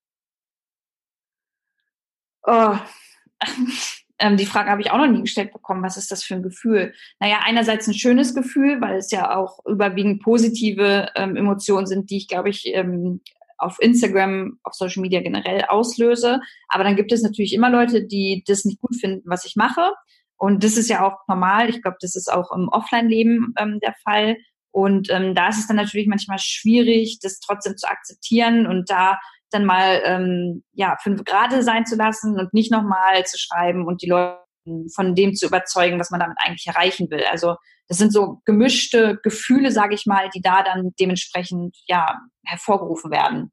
Oh. 2.43 2.77
ähm, 4.19 4.37
die 4.37 4.45
Frage 4.45 4.69
habe 4.69 4.81
ich 4.81 4.91
auch 4.91 4.97
noch 4.97 5.07
nie 5.07 5.21
gestellt 5.21 5.51
bekommen. 5.51 5.83
Was 5.83 5.97
ist 5.97 6.11
das 6.11 6.23
für 6.23 6.35
ein 6.35 6.43
Gefühl? 6.43 6.93
Naja, 7.19 7.39
einerseits 7.43 7.87
ein 7.87 7.93
schönes 7.93 8.33
Gefühl, 8.33 8.79
weil 8.81 8.97
es 8.97 9.11
ja 9.11 9.35
auch 9.35 9.59
überwiegend 9.65 10.21
positive 10.23 11.11
ähm, 11.15 11.35
Emotionen 11.35 11.87
sind, 11.87 12.09
die 12.09 12.17
ich, 12.17 12.27
glaube 12.27 12.49
ich, 12.49 12.67
ähm, 12.67 13.21
auf 13.59 13.77
Instagram, 13.79 14.59
auf 14.63 14.73
Social 14.73 15.01
Media 15.01 15.21
generell 15.21 15.65
auslöse. 15.65 16.41
Aber 16.67 16.83
dann 16.83 16.95
gibt 16.95 17.11
es 17.11 17.21
natürlich 17.21 17.53
immer 17.53 17.69
Leute, 17.69 18.05
die 18.05 18.43
das 18.47 18.65
nicht 18.65 18.81
gut 18.81 18.95
finden, 18.95 19.29
was 19.29 19.45
ich 19.45 19.55
mache. 19.55 19.91
Und 20.37 20.63
das 20.63 20.77
ist 20.77 20.89
ja 20.89 21.05
auch 21.05 21.17
normal. 21.27 21.69
Ich 21.69 21.81
glaube, 21.81 21.97
das 21.99 22.15
ist 22.15 22.31
auch 22.31 22.51
im 22.51 22.69
Offline-Leben 22.69 23.53
ähm, 23.57 23.79
der 23.81 23.93
Fall. 24.03 24.37
Und 24.71 25.09
ähm, 25.09 25.35
da 25.35 25.49
ist 25.49 25.59
es 25.59 25.67
dann 25.67 25.75
natürlich 25.75 26.07
manchmal 26.07 26.39
schwierig, 26.39 27.19
das 27.21 27.39
trotzdem 27.39 27.75
zu 27.75 27.89
akzeptieren 27.89 28.67
und 28.67 28.89
da 28.89 29.19
dann 29.51 29.65
mal 29.65 30.01
ähm, 30.05 30.63
ja 30.73 30.95
fünf 31.01 31.23
Grade 31.25 31.63
sein 31.63 31.85
zu 31.85 31.95
lassen 31.95 32.39
und 32.39 32.53
nicht 32.53 32.71
nochmal 32.71 33.25
zu 33.25 33.37
schreiben 33.37 33.85
und 33.85 34.01
die 34.01 34.09
Leute 34.09 34.39
von 34.93 35.15
dem 35.15 35.35
zu 35.35 35.47
überzeugen, 35.47 35.99
was 35.99 36.11
man 36.11 36.19
damit 36.19 36.37
eigentlich 36.39 36.67
erreichen 36.67 37.09
will. 37.09 37.23
Also 37.31 37.55
das 37.87 37.97
sind 37.97 38.13
so 38.13 38.41
gemischte 38.45 39.19
Gefühle, 39.23 39.71
sage 39.71 39.95
ich 39.95 40.05
mal, 40.05 40.29
die 40.33 40.41
da 40.41 40.63
dann 40.63 40.91
dementsprechend 40.99 41.77
ja 41.87 42.19
hervorgerufen 42.45 43.11
werden. 43.11 43.51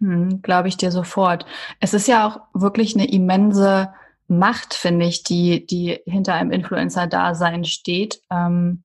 Hm, 0.00 0.42
Glaube 0.42 0.68
ich 0.68 0.76
dir 0.76 0.90
sofort. 0.90 1.46
Es 1.80 1.94
ist 1.94 2.08
ja 2.08 2.26
auch 2.26 2.40
wirklich 2.54 2.94
eine 2.94 3.10
immense 3.10 3.92
Macht, 4.26 4.74
finde 4.74 5.06
ich, 5.06 5.22
die, 5.22 5.66
die 5.66 6.00
hinter 6.06 6.34
einem 6.34 6.50
Influencer-Dasein 6.50 7.64
steht, 7.64 8.22
ähm, 8.30 8.84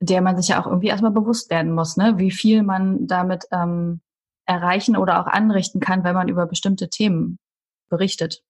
der 0.00 0.22
man 0.22 0.36
sich 0.36 0.48
ja 0.48 0.60
auch 0.60 0.66
irgendwie 0.66 0.88
erstmal 0.88 1.10
bewusst 1.10 1.50
werden 1.50 1.72
muss, 1.72 1.96
ne? 1.96 2.14
wie 2.18 2.30
viel 2.30 2.62
man 2.62 3.06
damit 3.06 3.44
ähm, 3.50 4.00
erreichen 4.46 4.96
oder 4.96 5.20
auch 5.20 5.26
anrichten 5.26 5.80
kann, 5.80 6.04
wenn 6.04 6.14
man 6.14 6.28
über 6.28 6.46
bestimmte 6.46 6.88
Themen 6.88 7.38
berichtet. 7.88 8.42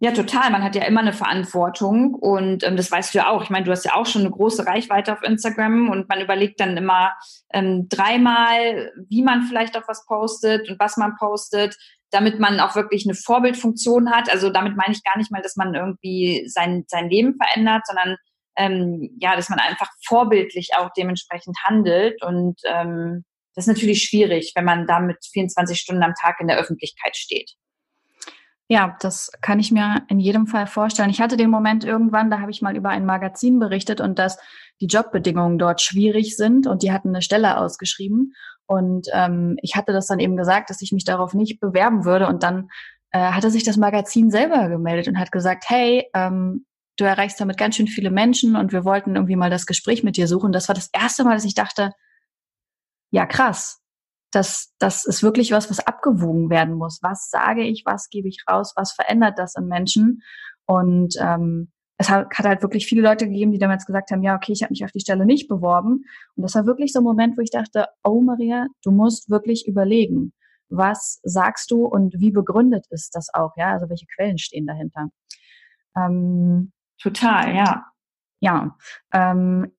Ja, 0.00 0.12
total. 0.12 0.50
Man 0.50 0.62
hat 0.62 0.76
ja 0.76 0.84
immer 0.84 1.00
eine 1.00 1.12
Verantwortung 1.12 2.14
und 2.14 2.62
ähm, 2.62 2.76
das 2.76 2.90
weißt 2.90 3.12
du 3.12 3.18
ja 3.18 3.30
auch. 3.30 3.42
Ich 3.42 3.50
meine, 3.50 3.64
du 3.64 3.72
hast 3.72 3.84
ja 3.84 3.94
auch 3.96 4.06
schon 4.06 4.22
eine 4.22 4.30
große 4.30 4.64
Reichweite 4.64 5.12
auf 5.12 5.24
Instagram 5.24 5.90
und 5.90 6.08
man 6.08 6.20
überlegt 6.20 6.60
dann 6.60 6.76
immer 6.76 7.14
ähm, 7.52 7.88
dreimal, 7.88 8.92
wie 9.08 9.22
man 9.22 9.42
vielleicht 9.42 9.76
auch 9.76 9.88
was 9.88 10.06
postet 10.06 10.68
und 10.70 10.78
was 10.78 10.98
man 10.98 11.16
postet, 11.16 11.76
damit 12.10 12.38
man 12.38 12.60
auch 12.60 12.76
wirklich 12.76 13.06
eine 13.06 13.14
Vorbildfunktion 13.14 14.12
hat. 14.12 14.30
Also 14.30 14.50
damit 14.50 14.76
meine 14.76 14.92
ich 14.92 15.02
gar 15.02 15.18
nicht 15.18 15.32
mal, 15.32 15.42
dass 15.42 15.56
man 15.56 15.74
irgendwie 15.74 16.48
sein, 16.48 16.84
sein 16.86 17.10
Leben 17.10 17.34
verändert, 17.36 17.82
sondern 17.84 18.16
ähm, 18.56 19.16
ja, 19.20 19.34
dass 19.34 19.48
man 19.48 19.58
einfach 19.58 19.88
vorbildlich 20.06 20.70
auch 20.78 20.90
dementsprechend 20.96 21.56
handelt 21.64 22.22
und 22.22 22.60
ähm, 22.66 23.24
das 23.54 23.66
ist 23.66 23.74
natürlich 23.74 24.04
schwierig, 24.04 24.52
wenn 24.54 24.64
man 24.64 24.86
da 24.86 25.00
mit 25.00 25.16
24 25.32 25.80
Stunden 25.80 26.04
am 26.04 26.14
Tag 26.14 26.38
in 26.40 26.46
der 26.46 26.58
Öffentlichkeit 26.58 27.16
steht. 27.16 27.54
Ja, 28.70 28.96
das 29.00 29.32
kann 29.40 29.60
ich 29.60 29.72
mir 29.72 30.02
in 30.08 30.20
jedem 30.20 30.46
Fall 30.46 30.66
vorstellen. 30.66 31.08
Ich 31.08 31.22
hatte 31.22 31.38
den 31.38 31.48
Moment 31.48 31.84
irgendwann, 31.84 32.30
da 32.30 32.40
habe 32.40 32.50
ich 32.50 32.60
mal 32.60 32.76
über 32.76 32.90
ein 32.90 33.06
Magazin 33.06 33.58
berichtet 33.58 34.02
und 34.02 34.18
dass 34.18 34.38
die 34.80 34.86
Jobbedingungen 34.86 35.58
dort 35.58 35.80
schwierig 35.80 36.36
sind 36.36 36.66
und 36.66 36.82
die 36.82 36.92
hatten 36.92 37.08
eine 37.08 37.22
Stelle 37.22 37.56
ausgeschrieben. 37.56 38.34
Und 38.66 39.08
ähm, 39.14 39.56
ich 39.62 39.74
hatte 39.74 39.92
das 39.92 40.06
dann 40.06 40.18
eben 40.18 40.36
gesagt, 40.36 40.68
dass 40.68 40.82
ich 40.82 40.92
mich 40.92 41.04
darauf 41.04 41.32
nicht 41.32 41.60
bewerben 41.60 42.04
würde. 42.04 42.26
Und 42.28 42.42
dann 42.42 42.68
äh, 43.10 43.32
hatte 43.32 43.50
sich 43.50 43.64
das 43.64 43.78
Magazin 43.78 44.30
selber 44.30 44.68
gemeldet 44.68 45.08
und 45.08 45.18
hat 45.18 45.32
gesagt, 45.32 45.64
hey, 45.68 46.06
ähm, 46.14 46.66
du 46.98 47.04
erreichst 47.04 47.40
damit 47.40 47.56
ganz 47.56 47.76
schön 47.76 47.86
viele 47.86 48.10
Menschen 48.10 48.54
und 48.54 48.72
wir 48.72 48.84
wollten 48.84 49.16
irgendwie 49.16 49.36
mal 49.36 49.50
das 49.50 49.64
Gespräch 49.64 50.02
mit 50.02 50.18
dir 50.18 50.28
suchen. 50.28 50.52
Das 50.52 50.68
war 50.68 50.74
das 50.74 50.90
erste 50.92 51.24
Mal, 51.24 51.34
dass 51.34 51.44
ich 51.46 51.54
dachte, 51.54 51.92
ja 53.10 53.24
krass, 53.24 53.80
das, 54.30 54.74
das 54.78 55.04
ist 55.04 55.22
wirklich 55.22 55.52
was, 55.52 55.70
was 55.70 55.80
abgewogen 55.80 56.50
werden 56.50 56.74
muss. 56.74 57.00
Was 57.02 57.30
sage 57.30 57.62
ich, 57.62 57.84
was 57.86 58.08
gebe 58.10 58.28
ich 58.28 58.44
raus, 58.48 58.72
was 58.76 58.92
verändert 58.92 59.38
das 59.38 59.54
in 59.54 59.66
Menschen? 59.66 60.22
Und 60.66 61.14
ähm, 61.20 61.72
es 61.96 62.10
hat, 62.10 62.28
hat 62.32 62.46
halt 62.46 62.62
wirklich 62.62 62.86
viele 62.86 63.02
Leute 63.02 63.26
gegeben, 63.26 63.52
die 63.52 63.58
damals 63.58 63.86
gesagt 63.86 64.10
haben, 64.10 64.22
ja, 64.22 64.36
okay, 64.36 64.52
ich 64.52 64.62
habe 64.62 64.72
mich 64.72 64.84
auf 64.84 64.92
die 64.92 65.00
Stelle 65.00 65.26
nicht 65.26 65.48
beworben. 65.48 66.04
Und 66.36 66.42
das 66.42 66.54
war 66.54 66.66
wirklich 66.66 66.92
so 66.92 67.00
ein 67.00 67.04
Moment, 67.04 67.36
wo 67.36 67.40
ich 67.40 67.50
dachte, 67.50 67.86
oh 68.04 68.20
Maria, 68.20 68.66
du 68.84 68.90
musst 68.90 69.30
wirklich 69.30 69.66
überlegen, 69.66 70.32
was 70.68 71.18
sagst 71.22 71.70
du 71.70 71.86
und 71.86 72.14
wie 72.18 72.30
begründet 72.30 72.86
ist 72.90 73.14
das 73.14 73.32
auch, 73.32 73.52
ja? 73.56 73.72
Also 73.72 73.88
welche 73.88 74.06
Quellen 74.14 74.38
stehen 74.38 74.66
dahinter? 74.66 75.08
Ähm, 75.96 76.72
Total, 77.00 77.54
ja. 77.54 77.84
Ja, 78.40 78.76
ähm, 79.12 79.72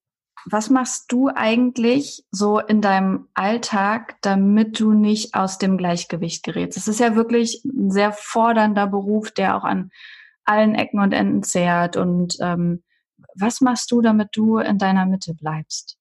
was 0.46 0.70
machst 0.70 1.12
du 1.12 1.30
eigentlich 1.34 2.24
so 2.32 2.60
in 2.60 2.82
deinem 2.82 3.28
Alltag, 3.34 4.18
damit 4.22 4.80
du 4.80 4.94
nicht 4.94 5.36
aus 5.36 5.58
dem 5.58 5.78
Gleichgewicht 5.78 6.44
gerätst? 6.44 6.78
Es 6.78 6.88
ist 6.88 7.00
ja 7.00 7.16
wirklich 7.16 7.64
ein 7.66 7.92
sehr 7.92 8.12
fordernder 8.12 8.88
Beruf, 8.88 9.32
der 9.32 9.58
auch 9.58 9.64
an 9.64 9.92
allen 10.46 10.76
Ecken 10.76 11.00
und 11.00 11.14
Enden 11.14 11.44
zehrt. 11.44 11.98
Und 11.98 12.38
ähm, 12.42 12.84
was 13.36 13.62
machst 13.62 13.92
du, 13.92 14.02
damit 14.02 14.30
du 14.34 14.58
in 14.58 14.78
deiner 14.78 15.06
Mitte 15.06 15.34
bleibst? 15.34 15.98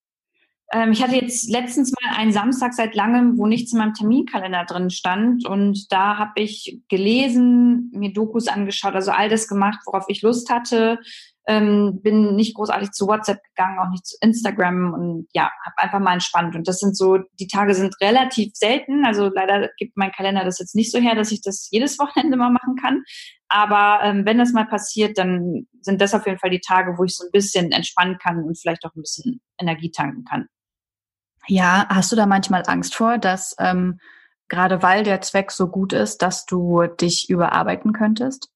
Ähm, 0.73 0.93
ich 0.93 1.03
hatte 1.03 1.17
jetzt 1.17 1.51
letztens 1.51 1.93
mal 1.93 2.17
einen 2.17 2.33
Samstag 2.33 2.75
seit 2.75 2.95
langem, 2.95 3.39
wo 3.39 3.47
nichts 3.47 3.73
in 3.73 3.79
meinem 3.79 3.95
Terminkalender 3.95 4.65
drin 4.65 4.91
stand. 4.91 5.47
Und 5.47 5.91
da 5.93 6.19
habe 6.19 6.41
ich 6.41 6.81
gelesen, 6.89 7.91
mir 7.95 8.13
Dokus 8.13 8.49
angeschaut, 8.49 8.95
also 8.95 9.11
all 9.11 9.29
das 9.29 9.49
gemacht, 9.49 9.81
worauf 9.87 10.05
ich 10.09 10.23
Lust 10.23 10.51
hatte 10.51 10.99
ähm, 11.49 12.01
bin 12.03 12.37
nicht 12.37 12.55
großartig 12.55 12.91
zu 12.91 13.07
WhatsApp 13.07 13.43
gegangen, 13.43 13.79
auch 13.79 13.89
nicht 13.89 14.07
zu 14.07 14.17
Instagram 14.21 14.93
und 14.93 15.29
ja, 15.33 15.51
habe 15.65 15.79
einfach 15.79 15.99
mal 15.99 16.13
entspannt. 16.13 16.55
Und 16.55 16.69
das 16.69 16.79
sind 16.79 16.95
so, 16.95 17.19
die 17.41 17.47
Tage 17.47 17.75
sind 17.75 17.99
relativ 18.03 18.53
selten. 18.55 19.07
Also 19.07 19.31
leider 19.35 19.71
gibt 19.79 19.97
mein 19.97 20.13
Kalender 20.13 20.45
das 20.45 20.59
jetzt 20.59 20.75
nicht 20.75 20.93
so 20.93 20.99
her, 20.99 21.15
dass 21.15 21.33
ich 21.33 21.41
das 21.41 21.69
jedes 21.71 21.99
Wochenende 21.99 22.37
mal 22.37 22.51
machen 22.51 22.77
kann. 22.77 23.03
Aber 23.49 24.05
ähm, 24.05 24.27
wenn 24.27 24.37
das 24.37 24.53
mal 24.53 24.67
passiert, 24.67 25.17
dann 25.17 25.67
sind 25.81 26.03
das 26.03 26.13
auf 26.15 26.27
jeden 26.27 26.39
Fall 26.39 26.51
die 26.51 26.61
Tage, 26.61 26.99
wo 26.99 27.05
ich 27.05 27.17
so 27.17 27.25
ein 27.25 27.33
bisschen 27.33 27.73
entspannen 27.73 28.19
kann 28.19 28.45
und 28.45 28.59
vielleicht 28.61 28.85
auch 28.85 28.95
ein 28.95 29.01
bisschen 29.01 29.41
Energie 29.59 29.91
tanken 29.91 30.25
kann. 30.25 30.49
Ja, 31.47 31.87
hast 31.89 32.13
du 32.13 32.17
da 32.17 32.27
manchmal 32.27 32.65
Angst 32.67 32.95
vor, 32.95 33.17
dass 33.17 33.57
ähm, 33.59 34.01
gerade 34.49 34.83
weil 34.83 35.03
der 35.03 35.23
Zweck 35.23 35.51
so 35.51 35.69
gut 35.69 35.95
ist, 35.95 36.19
dass 36.21 36.45
du 36.45 36.83
dich 37.01 37.31
überarbeiten 37.31 37.95
könntest? 37.95 38.51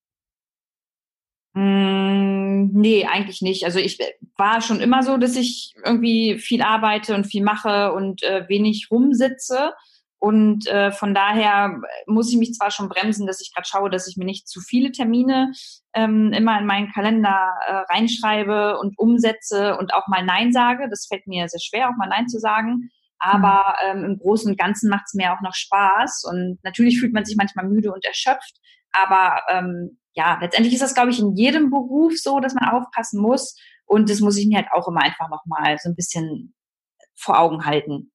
Mm, 1.55 2.71
nee, 2.73 3.07
eigentlich 3.07 3.43
nicht. 3.43 3.65
Also 3.65 3.79
ich 3.79 3.99
war 4.37 4.61
schon 4.63 4.81
immer 4.81 5.03
so, 5.03 5.17
dass 5.17 5.37
ich 5.37 5.75
irgendwie 5.85 6.39
viel 6.39 6.63
arbeite 6.63 7.15
und 7.15 7.27
viel 7.27 7.43
mache 7.43 7.93
und 7.93 8.23
äh, 8.23 8.49
wenig 8.49 8.89
rumsitze. 8.91 9.73
Und 10.19 10.69
äh, 10.69 10.93
von 10.93 11.15
daher 11.15 11.81
muss 12.07 12.31
ich 12.31 12.39
mich 12.39 12.55
zwar 12.55 12.71
schon 12.71 12.89
bremsen, 12.89 13.27
dass 13.27 13.41
ich 13.41 13.53
gerade 13.53 13.67
schaue, 13.67 13.91
dass 13.91 14.07
ich 14.07 14.17
mir 14.17 14.25
nicht 14.25 14.49
zu 14.49 14.61
viele 14.61 14.93
Termine 14.93 15.51
ähm, 15.95 16.33
immer 16.33 16.61
in 16.61 16.65
meinen 16.65 16.93
Kalender 16.93 17.55
äh, 17.67 17.93
reinschreibe 17.93 18.79
und 18.79 18.97
umsetze 18.99 19.77
und 19.77 19.93
auch 19.95 20.07
mal 20.07 20.25
Nein 20.25 20.53
sage. 20.53 20.87
Das 20.89 21.07
fällt 21.09 21.27
mir 21.27 21.49
sehr 21.49 21.61
schwer, 21.61 21.89
auch 21.89 21.97
mal 21.99 22.09
Nein 22.09 22.29
zu 22.29 22.39
sagen. 22.39 22.91
Aber 23.19 23.75
mhm. 23.95 23.99
ähm, 23.99 24.05
im 24.13 24.19
Großen 24.19 24.49
und 24.49 24.59
Ganzen 24.59 24.89
macht 24.89 25.07
es 25.07 25.15
mir 25.15 25.33
auch 25.33 25.41
noch 25.43 25.55
Spaß. 25.55 26.25
Und 26.31 26.59
natürlich 26.63 27.01
fühlt 27.01 27.13
man 27.13 27.25
sich 27.25 27.37
manchmal 27.37 27.67
müde 27.67 27.93
und 27.93 28.05
erschöpft. 28.05 28.61
Aber 28.93 29.43
ähm, 29.49 29.99
ja, 30.15 30.39
letztendlich 30.41 30.75
ist 30.75 30.83
das, 30.83 30.95
glaube 30.95 31.11
ich, 31.11 31.19
in 31.19 31.35
jedem 31.37 31.71
Beruf 31.71 32.19
so, 32.19 32.41
dass 32.41 32.55
man 32.55 32.69
aufpassen 32.69 33.21
muss. 33.21 33.57
Und 33.87 34.11
das 34.11 34.21
muss 34.21 34.37
ich 34.37 34.47
mir 34.47 34.59
halt 34.59 34.69
auch 34.73 34.89
immer 34.89 35.03
einfach 35.03 35.29
nochmal 35.29 35.79
so 35.79 35.89
ein 35.89 35.97
bisschen 35.97 36.55
vor 37.15 37.39
Augen 37.39 37.65
halten. 37.65 38.13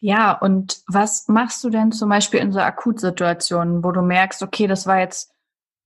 Ja, 0.00 0.32
und 0.32 0.82
was 0.88 1.28
machst 1.28 1.62
du 1.62 1.70
denn 1.70 1.92
zum 1.92 2.08
Beispiel 2.08 2.40
in 2.40 2.52
so 2.52 2.60
Akutsituationen, 2.60 3.84
wo 3.84 3.92
du 3.92 4.02
merkst, 4.02 4.42
okay, 4.42 4.66
das 4.66 4.86
war 4.86 4.98
jetzt 4.98 5.32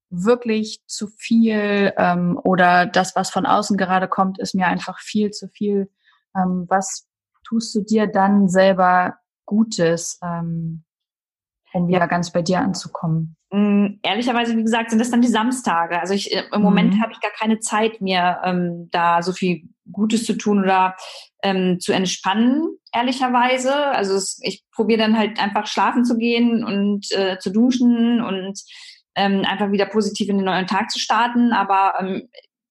wirklich 0.08 0.80
zu 0.86 1.08
viel 1.08 1.92
ähm, 1.96 2.40
oder 2.42 2.86
das, 2.86 3.16
was 3.16 3.30
von 3.30 3.44
außen 3.44 3.76
gerade 3.76 4.08
kommt, 4.08 4.38
ist 4.38 4.54
mir 4.54 4.66
einfach 4.66 5.00
viel 5.00 5.30
zu 5.30 5.48
viel. 5.48 5.90
Ähm, 6.34 6.66
was 6.68 7.06
tust 7.44 7.74
du 7.74 7.82
dir 7.82 8.06
dann 8.06 8.48
selber 8.48 9.18
Gutes, 9.44 10.18
ähm, 10.22 10.84
um 11.76 11.88
wieder 11.88 12.06
ganz 12.08 12.32
bei 12.32 12.42
dir 12.42 12.60
anzukommen? 12.60 13.36
Mm, 13.50 13.98
ehrlicherweise, 14.02 14.56
wie 14.56 14.62
gesagt, 14.62 14.90
sind 14.90 14.98
das 14.98 15.10
dann 15.10 15.22
die 15.22 15.28
Samstage. 15.28 16.00
Also 16.00 16.14
ich, 16.14 16.34
äh, 16.34 16.44
im 16.52 16.62
Moment 16.62 16.94
mhm. 16.94 17.02
habe 17.02 17.12
ich 17.12 17.20
gar 17.20 17.30
keine 17.30 17.60
Zeit, 17.60 18.00
mir 18.00 18.38
ähm, 18.44 18.88
da 18.90 19.22
so 19.22 19.32
viel 19.32 19.68
Gutes 19.92 20.24
zu 20.24 20.34
tun 20.36 20.62
oder 20.62 20.96
ähm, 21.42 21.78
zu 21.78 21.92
entspannen, 21.92 22.76
ehrlicherweise. 22.92 23.74
Also 23.74 24.14
es, 24.14 24.38
ich 24.42 24.64
probiere 24.72 25.00
dann 25.00 25.16
halt 25.16 25.40
einfach 25.40 25.66
schlafen 25.66 26.04
zu 26.04 26.16
gehen 26.16 26.64
und 26.64 27.06
äh, 27.12 27.38
zu 27.38 27.50
duschen 27.50 28.20
und 28.20 28.60
ähm, 29.14 29.44
einfach 29.44 29.70
wieder 29.70 29.86
positiv 29.86 30.28
in 30.28 30.38
den 30.38 30.46
neuen 30.46 30.66
Tag 30.66 30.90
zu 30.90 30.98
starten. 30.98 31.52
Aber 31.52 31.94
ähm, 32.00 32.28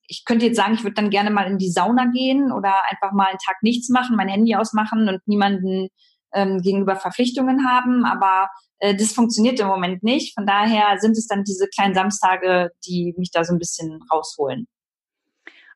ich 0.07 0.24
könnte 0.25 0.45
jetzt 0.45 0.57
sagen, 0.57 0.74
ich 0.74 0.83
würde 0.83 0.95
dann 0.95 1.09
gerne 1.09 1.31
mal 1.31 1.50
in 1.50 1.57
die 1.57 1.71
Sauna 1.71 2.05
gehen 2.13 2.51
oder 2.51 2.74
einfach 2.89 3.12
mal 3.12 3.27
einen 3.27 3.39
Tag 3.39 3.57
nichts 3.62 3.89
machen, 3.89 4.15
mein 4.15 4.27
Handy 4.27 4.55
ausmachen 4.55 5.07
und 5.07 5.27
niemanden 5.27 5.88
ähm, 6.33 6.62
gegenüber 6.62 6.95
Verpflichtungen 6.95 7.67
haben. 7.67 8.05
Aber 8.05 8.50
äh, 8.79 8.96
das 8.96 9.13
funktioniert 9.13 9.60
im 9.60 9.67
Moment 9.67 10.03
nicht. 10.03 10.34
Von 10.34 10.46
daher 10.46 11.00
sind 11.00 11.17
es 11.17 11.27
dann 11.27 11.44
diese 11.44 11.67
kleinen 11.67 11.96
Samstage, 11.96 12.72
die 12.86 13.13
mich 13.17 13.32
da 13.32 13.44
so 13.44 13.53
ein 13.53 13.60
bisschen 13.60 14.01
rausholen. 14.12 14.67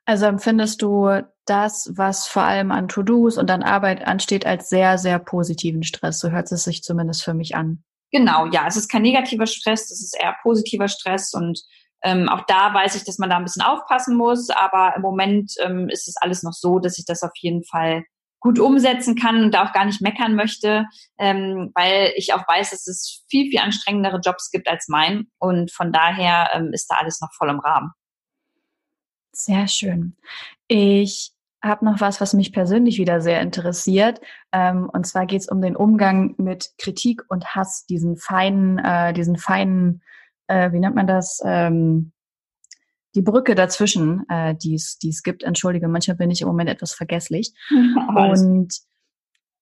Also 0.05 0.25
empfindest 0.25 0.81
du 0.81 1.21
das, 1.45 1.91
was 1.95 2.27
vor 2.27 2.43
allem 2.43 2.71
an 2.71 2.87
To-Dos 2.87 3.37
und 3.37 3.51
an 3.51 3.61
Arbeit 3.61 4.05
ansteht, 4.07 4.45
als 4.45 4.69
sehr, 4.69 4.97
sehr 4.97 5.19
positiven 5.19 5.83
Stress? 5.83 6.19
So 6.19 6.31
hört 6.31 6.51
es 6.51 6.63
sich 6.63 6.83
zumindest 6.83 7.23
für 7.23 7.33
mich 7.33 7.55
an. 7.55 7.83
Genau, 8.11 8.47
ja, 8.47 8.65
es 8.67 8.75
ist 8.75 8.89
kein 8.89 9.03
negativer 9.03 9.45
Stress, 9.45 9.91
es 9.91 10.01
ist 10.01 10.19
eher 10.19 10.35
positiver 10.41 10.87
Stress 10.87 11.33
und 11.33 11.61
ähm, 12.01 12.27
auch 12.29 12.45
da 12.47 12.73
weiß 12.73 12.95
ich, 12.95 13.03
dass 13.03 13.19
man 13.19 13.29
da 13.29 13.37
ein 13.37 13.43
bisschen 13.43 13.61
aufpassen 13.61 14.15
muss, 14.15 14.49
aber 14.49 14.93
im 14.95 15.01
Moment 15.01 15.53
ähm, 15.63 15.89
ist 15.89 16.07
es 16.07 16.15
alles 16.17 16.43
noch 16.43 16.53
so, 16.53 16.79
dass 16.79 16.97
ich 16.97 17.05
das 17.05 17.21
auf 17.23 17.33
jeden 17.35 17.63
Fall 17.63 18.03
gut 18.39 18.59
umsetzen 18.59 19.15
kann 19.15 19.43
und 19.43 19.53
da 19.53 19.65
auch 19.65 19.73
gar 19.73 19.85
nicht 19.85 20.01
meckern 20.01 20.35
möchte, 20.35 20.85
ähm, 21.17 21.71
weil 21.75 22.13
ich 22.15 22.33
auch 22.33 22.47
weiß, 22.47 22.71
dass 22.71 22.87
es 22.87 23.25
viel, 23.29 23.49
viel 23.49 23.59
anstrengendere 23.59 24.19
Jobs 24.23 24.49
gibt 24.51 24.67
als 24.67 24.87
mein 24.87 25.27
und 25.37 25.71
von 25.71 25.91
daher 25.91 26.49
ähm, 26.53 26.71
ist 26.73 26.87
da 26.87 26.95
alles 26.95 27.19
noch 27.21 27.33
voll 27.37 27.49
im 27.49 27.59
Rahmen. 27.59 27.91
Sehr 29.31 29.67
schön. 29.67 30.15
Ich 30.67 31.31
habe 31.63 31.85
noch 31.85 31.99
was, 31.99 32.21
was 32.21 32.33
mich 32.33 32.53
persönlich 32.53 32.97
wieder 32.97 33.21
sehr 33.21 33.41
interessiert. 33.41 34.21
Ähm, 34.51 34.89
und 34.91 35.05
zwar 35.05 35.25
geht 35.25 35.41
es 35.41 35.49
um 35.49 35.61
den 35.61 35.75
Umgang 35.75 36.35
mit 36.37 36.71
Kritik 36.77 37.23
und 37.27 37.55
Hass, 37.55 37.85
diesen 37.85 38.15
feinen, 38.17 38.79
äh, 38.79 39.13
diesen 39.13 39.37
feinen, 39.37 40.01
äh, 40.47 40.71
wie 40.71 40.79
nennt 40.79 40.95
man 40.95 41.07
das? 41.07 41.41
Ähm, 41.45 42.13
die 43.15 43.21
Brücke 43.21 43.55
dazwischen, 43.55 44.27
äh, 44.29 44.55
die 44.55 44.75
es 44.75 45.23
gibt. 45.23 45.43
Entschuldige, 45.43 45.87
manchmal 45.87 46.17
bin 46.17 46.31
ich 46.31 46.41
im 46.41 46.47
Moment 46.47 46.69
etwas 46.69 46.93
vergesslich. 46.93 47.53
und 48.15 48.73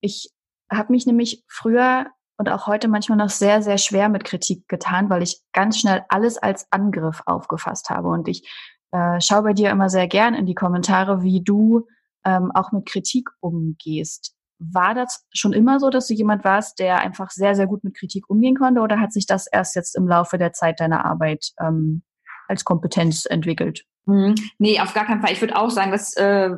ich 0.02 0.30
habe 0.72 0.92
mich 0.92 1.06
nämlich 1.06 1.44
früher 1.48 2.08
und 2.38 2.50
auch 2.50 2.68
heute 2.68 2.88
manchmal 2.88 3.18
noch 3.18 3.30
sehr, 3.30 3.62
sehr 3.62 3.78
schwer 3.78 4.10
mit 4.10 4.24
Kritik 4.24 4.68
getan, 4.68 5.10
weil 5.10 5.24
ich 5.24 5.42
ganz 5.54 5.80
schnell 5.80 6.06
alles 6.10 6.38
als 6.38 6.68
Angriff 6.72 7.22
aufgefasst 7.26 7.90
habe. 7.90 8.10
Und 8.10 8.28
ich 8.28 8.48
äh, 8.92 9.20
schau 9.20 9.42
bei 9.42 9.54
dir 9.54 9.72
immer 9.72 9.90
sehr 9.90 10.08
gern 10.08 10.36
in 10.36 10.46
die 10.46 10.54
Kommentare, 10.54 11.24
wie 11.24 11.44
du 11.44 11.88
ähm, 12.26 12.52
auch 12.54 12.72
mit 12.72 12.86
Kritik 12.86 13.30
umgehst. 13.40 14.36
War 14.60 14.94
das 14.94 15.26
schon 15.34 15.54
immer 15.54 15.80
so, 15.80 15.90
dass 15.90 16.08
du 16.08 16.14
jemand 16.14 16.44
warst, 16.44 16.80
der 16.80 17.00
einfach 17.00 17.32
sehr, 17.32 17.56
sehr 17.56 17.68
gut 17.68 17.84
mit 17.84 17.96
Kritik 17.96 18.30
umgehen 18.30 18.56
konnte 18.56 18.82
oder 18.82 19.00
hat 19.00 19.14
sich 19.14 19.26
das 19.26 19.48
erst 19.48 19.76
jetzt 19.76 19.96
im 19.96 20.08
Laufe 20.08 20.38
der 20.38 20.54
Zeit 20.54 20.80
deiner 20.80 21.06
Arbeit 21.06 21.52
ähm, 21.60 22.04
als 22.48 22.64
Kompetenz 22.64 23.26
entwickelt? 23.26 23.86
Mhm. 24.06 24.36
Nee, 24.58 24.80
auf 24.80 24.94
gar 24.94 25.06
keinen 25.06 25.22
Fall. 25.22 25.34
Ich 25.34 25.42
würde 25.42 25.58
auch 25.58 25.70
sagen, 25.70 25.92
dass 25.92 26.16
äh, 26.16 26.50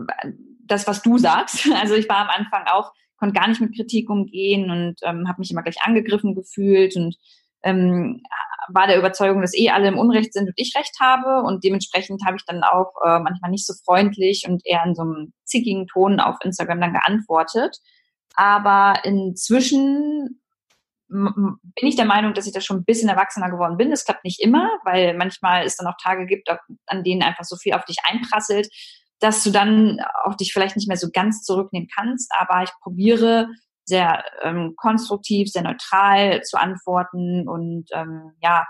das, 0.65 0.88
was 0.88 1.01
du 1.01 1.17
sagst, 1.17 1.69
also 1.81 1.96
ich 1.96 2.08
war 2.10 2.17
am 2.17 2.29
Anfang 2.29 2.63
auch, 2.67 2.91
konnte 3.17 3.38
gar 3.38 3.48
nicht 3.48 3.62
mit 3.62 3.75
Kritik 3.75 4.10
umgehen 4.10 4.72
und 4.72 4.96
ähm, 5.03 5.27
habe 5.27 5.39
mich 5.39 5.51
immer 5.51 5.63
gleich 5.63 5.81
angegriffen 5.81 6.36
gefühlt 6.36 6.96
und 6.96 7.15
ähm, 7.63 8.22
war 8.74 8.88
der 8.88 8.98
Überzeugung, 8.98 9.41
dass 9.41 9.58
eh 9.58 9.69
alle 9.69 9.88
im 9.88 9.98
Unrecht 9.98 10.34
sind 10.34 10.48
und 10.48 10.53
ich 10.55 10.75
recht 10.75 11.00
habe. 11.00 11.41
Und 11.46 11.63
dementsprechend 11.63 12.24
habe 12.25 12.38
ich 12.38 12.46
dann 12.46 12.63
auch 12.63 12.93
äh, 13.03 13.19
manchmal 13.19 13.51
nicht 13.51 13.65
so 13.65 13.74
freundlich 13.84 14.46
und 14.48 14.62
eher 14.65 14.84
in 14.86 14.96
so 14.96 15.01
einem 15.01 15.34
zickigen 15.43 15.88
Ton 15.88 16.19
auf 16.19 16.38
Instagram 16.43 16.81
dann 16.81 16.93
geantwortet. 16.93 17.77
Aber 18.36 19.01
inzwischen 19.03 20.41
bin 21.09 21.59
ich 21.75 21.95
der 21.95 22.05
Meinung, 22.05 22.33
dass 22.33 22.47
ich 22.47 22.53
da 22.53 22.61
schon 22.61 22.77
ein 22.77 22.85
bisschen 22.85 23.09
erwachsener 23.09 23.49
geworden 23.49 23.77
bin. 23.77 23.89
Das 23.89 24.05
klappt 24.05 24.23
nicht 24.23 24.39
immer, 24.41 24.69
weil 24.83 25.15
manchmal 25.17 25.65
es 25.65 25.75
dann 25.75 25.87
auch 25.87 25.97
Tage 26.01 26.25
gibt, 26.25 26.49
an 26.85 27.03
denen 27.03 27.23
einfach 27.23 27.43
so 27.43 27.55
viel 27.55 27.73
auf 27.73 27.85
dich 27.85 27.97
einprasselt, 28.03 28.69
dass 29.19 29.43
du 29.43 29.51
dann 29.51 29.99
auch 30.23 30.35
dich 30.35 30.53
vielleicht 30.53 30.75
nicht 30.75 30.87
mehr 30.87 30.97
so 30.97 31.09
ganz 31.11 31.43
zurücknehmen 31.43 31.89
kannst. 31.93 32.31
Aber 32.37 32.63
ich 32.63 32.69
probiere 32.81 33.47
sehr 33.85 34.23
ähm, 34.43 34.75
konstruktiv, 34.77 35.50
sehr 35.50 35.63
neutral 35.63 36.41
zu 36.43 36.57
antworten 36.59 37.50
und 37.50 37.85
ähm, 37.91 38.33
ja, 38.39 38.65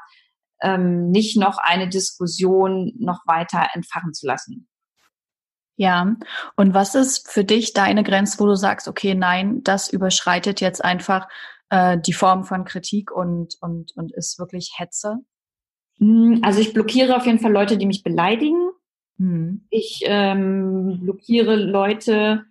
ähm, 0.62 1.12
nicht 1.12 1.38
noch 1.38 1.58
eine 1.58 1.90
Diskussion 1.90 2.94
noch 2.98 3.22
weiter 3.26 3.68
entfachen 3.74 4.14
zu 4.14 4.26
lassen. 4.26 4.68
Ja, 5.76 6.14
und 6.58 6.74
was 6.74 6.96
ist 6.96 7.30
für 7.32 7.46
dich 7.46 7.74
deine 7.74 8.04
Grenze, 8.04 8.40
wo 8.40 8.46
du 8.46 8.56
sagst, 8.56 8.88
okay, 8.90 9.16
nein, 9.16 9.64
das 9.64 9.90
überschreitet 9.90 10.60
jetzt 10.60 10.84
einfach 10.84 11.28
äh, 11.70 11.98
die 12.00 12.14
Form 12.14 12.44
von 12.44 12.66
Kritik 12.66 13.12
und, 13.12 13.56
und, 13.62 13.96
und 13.96 14.14
ist 14.14 14.40
wirklich 14.40 14.74
Hetze? 14.78 15.18
Hm, 15.98 16.42
also 16.44 16.60
ich 16.60 16.74
blockiere 16.74 17.16
auf 17.16 17.26
jeden 17.26 17.40
Fall 17.40 17.52
Leute, 17.52 17.78
die 17.78 17.86
mich 17.86 18.04
beleidigen. 18.04 18.70
Hm. 19.18 19.68
Ich 19.70 20.02
ähm, 20.06 21.00
blockiere 21.02 21.56
Leute, 21.56 22.46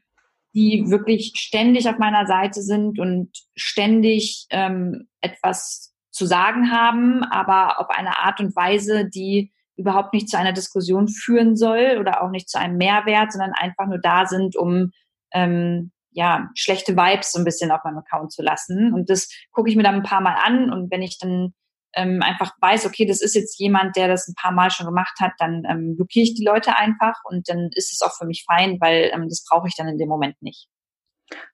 die 0.54 0.90
wirklich 0.90 1.32
ständig 1.36 1.88
auf 1.88 1.98
meiner 1.98 2.26
Seite 2.26 2.62
sind 2.62 2.98
und 2.98 3.30
ständig 3.54 4.46
ähm, 4.50 5.08
etwas 5.20 5.94
zu 6.10 6.26
sagen 6.26 6.72
haben, 6.72 7.22
aber 7.24 7.80
auf 7.80 7.90
eine 7.90 8.18
Art 8.18 8.40
und 8.40 8.54
Weise, 8.56 9.08
die 9.08 9.52
überhaupt 9.76 10.12
nicht 10.12 10.28
zu 10.28 10.36
einer 10.36 10.52
Diskussion 10.52 11.08
führen 11.08 11.56
soll 11.56 11.98
oder 12.00 12.22
auch 12.22 12.30
nicht 12.30 12.48
zu 12.48 12.58
einem 12.58 12.76
Mehrwert, 12.76 13.32
sondern 13.32 13.52
einfach 13.52 13.86
nur 13.86 13.98
da 13.98 14.26
sind, 14.26 14.56
um 14.56 14.90
ähm, 15.32 15.92
ja 16.18 16.50
schlechte 16.54 16.96
Vibes 16.96 17.32
so 17.32 17.38
ein 17.38 17.44
bisschen 17.44 17.70
auf 17.70 17.84
meinem 17.84 17.98
Account 17.98 18.32
zu 18.32 18.42
lassen. 18.42 18.92
Und 18.92 19.08
das 19.08 19.28
gucke 19.52 19.70
ich 19.70 19.76
mir 19.76 19.84
dann 19.84 19.94
ein 19.94 20.02
paar 20.02 20.20
Mal 20.20 20.34
an 20.44 20.70
und 20.70 20.90
wenn 20.90 21.00
ich 21.00 21.18
dann 21.18 21.54
ähm, 21.94 22.22
einfach 22.22 22.52
weiß, 22.60 22.86
okay, 22.86 23.06
das 23.06 23.22
ist 23.22 23.34
jetzt 23.34 23.58
jemand, 23.58 23.96
der 23.96 24.08
das 24.08 24.28
ein 24.28 24.34
paar 24.34 24.52
Mal 24.52 24.70
schon 24.70 24.86
gemacht 24.86 25.16
hat, 25.20 25.32
dann 25.38 25.62
ähm, 25.68 25.96
blockiere 25.96 26.24
ich 26.24 26.34
die 26.34 26.44
Leute 26.44 26.76
einfach 26.76 27.14
und 27.24 27.48
dann 27.48 27.70
ist 27.72 27.92
es 27.92 28.02
auch 28.02 28.14
für 28.16 28.26
mich 28.26 28.44
fein, 28.46 28.78
weil 28.80 29.10
ähm, 29.14 29.28
das 29.28 29.44
brauche 29.48 29.68
ich 29.68 29.76
dann 29.76 29.88
in 29.88 29.96
dem 29.96 30.08
Moment 30.08 30.42
nicht. 30.42 30.68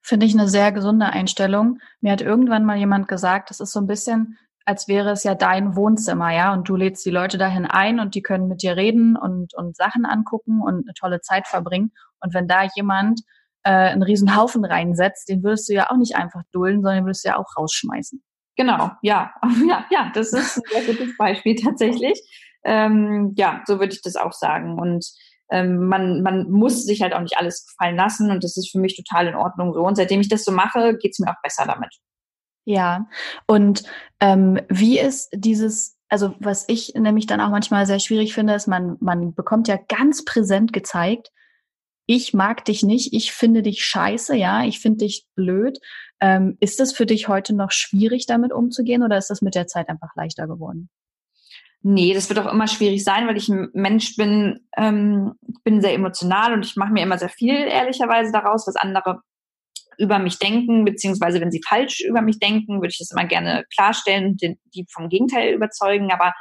Finde 0.03 0.25
ich 0.25 0.33
eine 0.33 0.49
sehr 0.49 0.73
gesunde 0.73 1.07
Einstellung. 1.07 1.79
Mir 2.01 2.13
hat 2.13 2.21
irgendwann 2.21 2.65
mal 2.65 2.79
jemand 2.79 3.07
gesagt, 3.07 3.51
das 3.51 3.61
ist 3.61 3.73
so 3.73 3.81
ein 3.81 3.87
bisschen, 3.87 4.39
als 4.65 4.89
wäre 4.89 5.11
es 5.11 5.25
ja 5.25 5.35
dein 5.35 5.77
Wohnzimmer, 5.77 6.33
ja, 6.33 6.55
und 6.55 6.69
du 6.69 6.77
lädst 6.77 7.05
die 7.05 7.11
Leute 7.11 7.37
dahin 7.37 7.67
ein 7.67 8.01
und 8.01 8.15
die 8.15 8.23
können 8.23 8.49
mit 8.49 8.63
dir 8.63 8.77
reden 8.77 9.17
und, 9.17 9.55
und 9.55 9.77
Sachen 9.77 10.07
angucken 10.07 10.63
und 10.63 10.87
eine 10.87 10.95
tolle 10.95 11.21
Zeit 11.21 11.47
verbringen. 11.47 11.93
Und 12.21 12.33
wenn 12.33 12.49
da 12.49 12.67
jemand 12.75 13.21
äh, 13.65 13.71
einen 13.71 14.03
riesen 14.03 14.37
Haufen 14.37 14.65
reinsetzt, 14.65 15.29
den 15.29 15.43
würdest 15.43 15.69
du 15.69 15.75
ja 15.75 15.91
auch 15.91 15.97
nicht 15.97 16.17
einfach 16.17 16.43
dulden, 16.53 16.83
sondern 16.83 17.01
den 17.01 17.07
würdest 17.07 17.25
du 17.25 17.31
ja 17.31 17.39
auch 17.39 17.57
rausschmeißen. 17.57 18.23
Genau, 18.57 18.91
ja, 19.03 19.33
ja, 19.69 19.85
ja, 19.91 20.13
das 20.15 20.33
ist 20.33 20.59
ein 20.59 20.63
sehr 20.71 20.95
gutes 20.95 21.17
Beispiel 21.17 21.57
tatsächlich. 21.57 22.21
Ähm, 22.65 23.33
ja, 23.37 23.63
so 23.67 23.79
würde 23.79 23.93
ich 23.93 24.03
das 24.03 24.17
auch 24.17 24.33
sagen. 24.33 24.79
Und 24.79 25.07
ähm, 25.51 25.87
man, 25.87 26.23
man 26.23 26.51
muss 26.51 26.85
sich 26.85 27.03
halt 27.03 27.13
auch 27.13 27.21
nicht 27.21 27.37
alles 27.39 27.67
gefallen 27.67 27.97
lassen 27.97 28.31
und 28.31 28.43
das 28.45 28.57
ist 28.57 28.71
für 28.71 28.79
mich 28.79 28.97
total 28.97 29.27
in 29.27 29.35
Ordnung 29.35 29.73
so. 29.75 29.83
Und 29.83 29.97
seitdem 29.97 30.21
ich 30.21 30.29
das 30.29 30.45
so 30.45 30.53
mache, 30.53 30.97
geht's 30.97 31.19
mir 31.19 31.31
auch 31.31 31.43
besser 31.43 31.65
damit. 31.67 31.95
Ja, 32.65 33.07
und 33.47 33.83
ähm, 34.21 34.59
wie 34.69 34.99
ist 34.99 35.29
dieses, 35.35 35.99
also 36.09 36.35
was 36.39 36.65
ich 36.69 36.95
nämlich 36.95 37.27
dann 37.27 37.43
auch 37.43 37.51
manchmal 37.51 37.87
sehr 37.87 38.01
schwierig 38.01 38.33
finde, 38.33 38.55
ist, 38.55 38.67
man, 38.67 38.97
man 39.01 39.35
bekommt 39.35 39.69
ja 39.69 39.77
ganz 39.77 40.25
präsent 40.25 40.73
gezeigt, 40.73 41.31
ich 42.07 42.35
mag 42.35 42.65
dich 42.65 42.83
nicht, 42.83 43.13
ich 43.13 43.33
finde 43.33 43.63
dich 43.63 43.85
scheiße, 43.85 44.37
ja, 44.37 44.65
ich 44.65 44.81
finde 44.81 45.05
dich 45.05 45.27
blöd. 45.35 45.79
Ähm, 46.21 46.57
ist 46.61 46.81
das 46.81 46.93
für 46.93 47.07
dich 47.07 47.29
heute 47.29 47.55
noch 47.55 47.71
schwierig, 47.71 48.27
damit 48.27 48.53
umzugehen 48.53 49.03
oder 49.03 49.19
ist 49.19 49.31
das 49.31 49.43
mit 49.43 49.55
der 49.55 49.67
Zeit 49.67 49.89
einfach 49.89 50.15
leichter 50.15 50.47
geworden? 50.47 50.91
Nee, 51.87 52.15
das 52.15 52.31
wird 52.31 52.39
auch 52.39 52.51
immer 52.51 52.67
schwierig 52.67 53.05
sein, 53.05 53.27
weil 53.27 53.37
ich 53.37 53.49
ein 53.49 53.69
Mensch 53.75 54.17
bin, 54.17 54.67
ähm, 54.77 55.35
bin 55.65 55.83
sehr 55.83 55.93
emotional 55.93 56.55
und 56.55 56.65
ich 56.65 56.77
mache 56.77 56.93
mir 56.93 57.03
immer 57.03 57.19
sehr 57.19 57.29
viel 57.29 57.55
ehrlicherweise 57.55 58.33
daraus, 58.33 58.67
was 58.67 58.77
andere 58.77 59.21
über 59.99 60.19
mich 60.19 60.39
denken, 60.39 60.85
beziehungsweise 60.85 61.41
wenn 61.41 61.51
sie 61.51 61.61
falsch 61.67 62.01
über 62.01 62.23
mich 62.23 62.39
denken, 62.39 62.81
würde 62.81 62.89
ich 62.89 62.99
das 62.99 63.11
immer 63.11 63.27
gerne 63.27 63.65
klarstellen 63.75 64.29
und 64.29 64.43
die 64.75 64.87
vom 64.91 65.09
Gegenteil 65.09 65.55
überzeugen. 65.55 66.11
Aber 66.11 66.33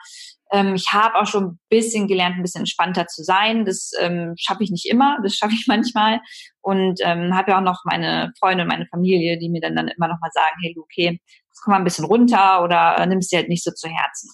ähm, 0.54 0.76
ich 0.76 0.94
habe 0.94 1.16
auch 1.16 1.26
schon 1.26 1.44
ein 1.46 1.60
bisschen 1.68 2.08
gelernt, 2.08 2.38
ein 2.38 2.44
bisschen 2.44 2.62
entspannter 2.62 3.08
zu 3.08 3.24
sein. 3.24 3.66
Das 3.66 3.92
ähm, 4.00 4.36
schaffe 4.38 4.63
ich 4.63 4.70
nicht 4.70 4.86
immer, 4.86 5.18
das 5.24 5.36
schaffe 5.36 5.56
ich 5.56 5.66
manchmal. 5.68 6.22
Und 6.62 7.00
ähm, 7.04 7.36
habe 7.36 7.52
ja 7.52 7.58
auch 7.58 7.63
noch 7.63 7.82
meine 7.86 8.32
Freunde 8.39 8.63
und 8.63 8.70
meine 8.70 8.86
Familie, 8.86 9.39
die 9.39 9.50
mir 9.50 9.62
dann, 9.62 9.76
dann 9.76 9.88
immer 9.88 10.08
noch 10.08 10.20
mal 10.22 10.30
sagen, 10.32 10.56
hey, 10.62 10.76
okay, 10.80 11.20
komm 11.63 11.72
mal 11.72 11.78
ein 11.78 11.84
bisschen 11.84 12.06
runter 12.06 12.63
oder 12.63 12.98
äh, 13.00 13.06
nimm 13.08 13.18
es 13.18 13.30
dir 13.30 13.39
halt 13.39 13.50
nicht 13.50 13.63
so 13.63 13.72
zu 13.72 13.89
Herzen. 13.89 14.30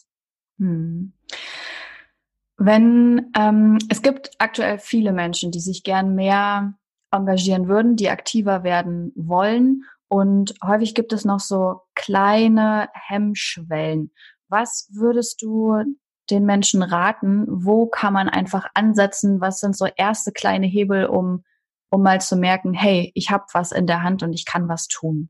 Hm. 0.58 1.14
Wenn 2.58 3.32
ähm, 3.38 3.78
es 3.90 4.02
gibt 4.02 4.32
aktuell 4.40 4.78
viele 4.78 5.14
Menschen, 5.14 5.52
die 5.52 5.62
sich 5.62 5.84
gern 5.84 6.16
mehr 6.16 6.74
engagieren 7.12 7.70
würden, 7.70 7.96
die 7.96 8.10
aktiver 8.10 8.64
werden 8.64 9.14
wollen 9.16 9.86
Und 10.10 10.54
häufig 10.64 10.94
gibt 10.96 11.14
es 11.14 11.24
noch 11.24 11.40
so 11.40 11.82
kleine 11.96 12.90
Hemmschwellen. 12.94 14.12
Was 14.50 14.90
würdest 14.92 15.42
du 15.42 15.84
den 16.30 16.46
Menschen 16.46 16.84
raten? 16.84 17.46
Wo 17.48 17.88
kann 17.88 18.14
man 18.14 18.30
einfach 18.30 18.68
ansetzen? 18.74 19.42
Was 19.42 19.60
sind 19.60 19.76
so 19.78 19.86
erste 19.86 20.32
kleine 20.32 20.68
Hebel, 20.68 21.06
um, 21.06 21.44
um 21.90 22.04
mal 22.04 22.22
zu 22.22 22.36
merken, 22.36 22.74
hey, 22.74 23.12
ich 23.16 23.32
habe 23.32 23.46
was 23.54 23.72
in 23.72 23.88
der 23.88 24.04
Hand 24.04 24.24
und 24.24 24.34
ich 24.34 24.46
kann 24.46 24.70
was 24.70 24.88
tun? 24.88 25.30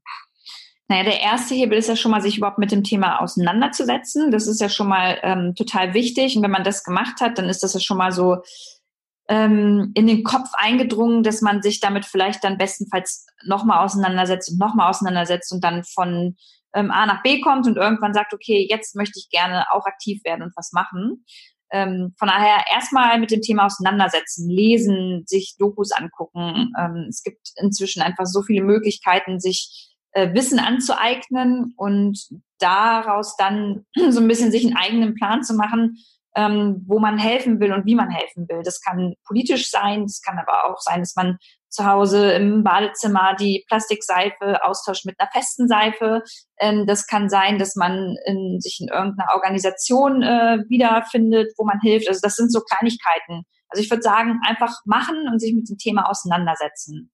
Naja, 0.88 1.04
der 1.04 1.22
erste 1.22 1.54
Hebel 1.54 1.78
ist 1.78 1.88
ja 1.88 1.96
schon 1.96 2.10
mal, 2.10 2.22
sich 2.22 2.38
überhaupt 2.38 2.58
mit 2.58 2.72
dem 2.72 2.84
Thema 2.84 3.22
auseinanderzusetzen. 3.22 4.32
Das 4.32 4.48
ist 4.48 4.60
ja 4.60 4.70
schon 4.70 4.88
mal 4.88 5.20
ähm, 5.22 5.54
total 5.56 5.94
wichtig. 5.94 6.36
Und 6.36 6.42
wenn 6.42 6.50
man 6.50 6.64
das 6.64 6.84
gemacht 6.84 7.22
hat, 7.22 7.38
dann 7.38 7.46
ist 7.46 7.62
das 7.62 7.76
ja 7.76 7.80
schon 7.80 7.98
mal 7.98 8.12
so 8.12 8.38
ähm, 9.30 9.92
in 9.94 10.08
den 10.08 10.24
Kopf 10.24 10.50
eingedrungen, 10.54 11.22
dass 11.22 11.42
man 11.42 11.62
sich 11.62 11.80
damit 11.80 12.06
vielleicht 12.06 12.44
dann 12.44 12.58
bestenfalls 12.58 13.28
nochmal 13.46 13.86
auseinandersetzt 13.86 14.52
und 14.52 14.58
nochmal 14.58 14.90
auseinandersetzt 14.90 15.54
und 15.54 15.64
dann 15.64 15.84
von 15.84 16.36
ähm, 16.74 16.92
A 16.92 17.06
nach 17.06 17.24
B 17.24 17.42
kommt 17.42 17.68
und 17.68 17.78
irgendwann 17.78 18.14
sagt, 18.14 18.34
okay, 18.34 18.66
jetzt 18.70 18.96
möchte 18.96 19.20
ich 19.20 19.30
gerne 19.30 19.66
auch 19.72 19.86
aktiv 19.86 20.24
werden 20.24 20.44
und 20.44 20.54
was 20.56 20.72
machen. 20.72 21.26
Ähm, 21.72 22.14
von 22.18 22.28
daher 22.28 22.64
erstmal 22.72 23.20
mit 23.20 23.32
dem 23.32 23.42
Thema 23.42 23.66
auseinandersetzen, 23.66 24.50
lesen, 24.50 25.24
sich 25.26 25.56
Dokus 25.60 25.92
angucken. 25.92 26.74
Ähm, 26.78 27.06
es 27.10 27.22
gibt 27.24 27.52
inzwischen 27.58 28.02
einfach 28.02 28.26
so 28.26 28.42
viele 28.42 28.64
Möglichkeiten, 28.64 29.40
sich 29.40 29.90
äh, 30.12 30.34
Wissen 30.34 30.60
anzueignen 30.60 31.74
und 31.78 32.20
daraus 32.60 33.36
dann 33.38 33.86
so 34.10 34.20
ein 34.20 34.28
bisschen 34.28 34.52
sich 34.52 34.66
einen 34.66 34.78
eigenen 34.78 35.14
Plan 35.14 35.44
zu 35.44 35.54
machen, 35.54 35.98
ähm, 36.36 36.84
wo 36.88 37.00
man 37.00 37.18
helfen 37.18 37.60
will 37.60 37.74
und 37.74 37.86
wie 37.86 37.96
man 37.96 38.10
helfen 38.10 38.48
will. 38.50 38.62
Das 38.64 38.82
kann 38.82 39.14
politisch 39.26 39.70
sein, 39.70 40.04
das 40.04 40.22
kann 40.22 40.40
aber 40.40 40.66
auch 40.66 40.80
sein, 40.80 41.02
dass 41.02 41.16
man 41.16 41.38
zu 41.70 41.86
Hause 41.86 42.32
im 42.32 42.64
Badezimmer 42.64 43.36
die 43.40 43.64
Plastikseife 43.68 44.64
austauscht 44.64 45.06
mit 45.06 45.20
einer 45.20 45.30
festen 45.32 45.68
Seife. 45.68 46.24
Ähm, 46.60 46.86
das 46.88 47.08
kann 47.08 47.30
sein, 47.30 47.60
dass 47.60 47.76
man 47.76 48.16
in, 48.26 48.60
sich 48.60 48.80
in 48.82 48.88
irgendeiner 48.88 49.34
Organisation 49.36 50.24
äh, 50.24 50.60
wiederfindet, 50.68 51.54
wo 51.58 51.66
man 51.66 51.80
hilft. 51.82 52.08
Also 52.08 52.20
das 52.22 52.36
sind 52.36 52.52
so 52.52 52.62
Kleinigkeiten. 52.62 53.44
Also 53.70 53.84
ich 53.84 53.90
würde 53.90 54.02
sagen, 54.02 54.40
einfach 54.48 54.74
machen 54.86 55.28
und 55.32 55.40
sich 55.40 55.54
mit 55.54 55.70
dem 55.70 55.78
Thema 55.78 56.10
auseinandersetzen. 56.10 57.12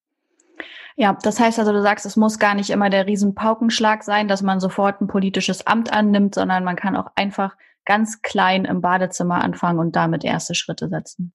Ja, 0.95 1.17
das 1.21 1.41
heißt 1.41 1.59
also, 1.59 1.73
du 1.73 1.81
sagst, 1.81 2.05
es 2.05 2.15
muss 2.15 2.39
gar 2.39 2.55
nicht 2.55 2.69
immer 2.69 2.89
der 2.89 3.05
Riesenpaukenschlag 3.05 4.03
sein, 4.03 4.29
dass 4.29 4.41
man 4.41 4.61
sofort 4.61 5.01
ein 5.01 5.07
politisches 5.07 5.67
Amt 5.67 5.91
annimmt, 5.91 6.35
sondern 6.35 6.63
man 6.63 6.77
kann 6.77 6.95
auch 6.95 7.11
einfach 7.15 7.57
ganz 7.83 8.21
klein 8.21 8.63
im 8.63 8.79
Badezimmer 8.79 9.43
anfangen 9.43 9.79
und 9.79 9.97
damit 9.97 10.23
erste 10.23 10.55
Schritte 10.55 10.87
setzen 10.87 11.33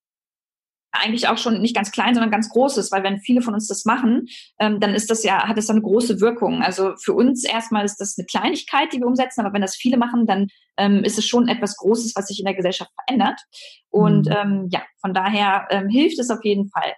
eigentlich 0.93 1.29
auch 1.29 1.39
schon 1.39 1.61
nicht 1.61 1.75
ganz 1.75 1.93
klein, 1.93 2.15
sondern 2.15 2.31
ganz 2.31 2.49
großes, 2.49 2.91
weil 2.91 3.03
wenn 3.03 3.21
viele 3.21 3.43
von 3.43 3.55
uns 3.55 3.69
das 3.69 3.85
machen, 3.85 4.27
ähm, 4.59 4.81
dann 4.81 4.95
ist 4.95 5.11
das 5.11 5.23
ja, 5.23 5.47
hat 5.47 5.57
das 5.57 5.71
eine 5.71 5.83
große 5.83 6.21
Wirkung. 6.21 6.63
Also 6.63 6.95
für 6.97 7.13
uns 7.13 7.45
erstmal 7.45 7.85
ist 7.85 7.97
das 7.97 8.17
eine 8.19 8.27
Kleinigkeit, 8.27 8.93
die 8.93 8.99
wir 8.99 9.07
umsetzen, 9.07 9.41
aber 9.41 9.53
wenn 9.55 9.63
das 9.63 9.77
viele 9.77 9.97
machen, 9.97 10.27
dann 10.27 10.49
ähm, 10.77 11.05
ist 11.05 11.19
es 11.19 11.27
schon 11.27 11.49
etwas 11.49 11.77
Großes, 11.77 12.15
was 12.17 12.27
sich 12.27 12.39
in 12.39 12.45
der 12.45 12.55
Gesellschaft 12.55 12.91
verändert. 13.05 13.41
Und 13.89 14.27
mhm. 14.27 14.35
ähm, 14.37 14.69
ja, 14.71 14.83
von 15.01 15.15
daher 15.15 15.67
ähm, 15.71 15.89
hilft 15.89 16.19
es 16.19 16.31
auf 16.31 16.45
jeden 16.45 16.69
Fall. 16.69 16.95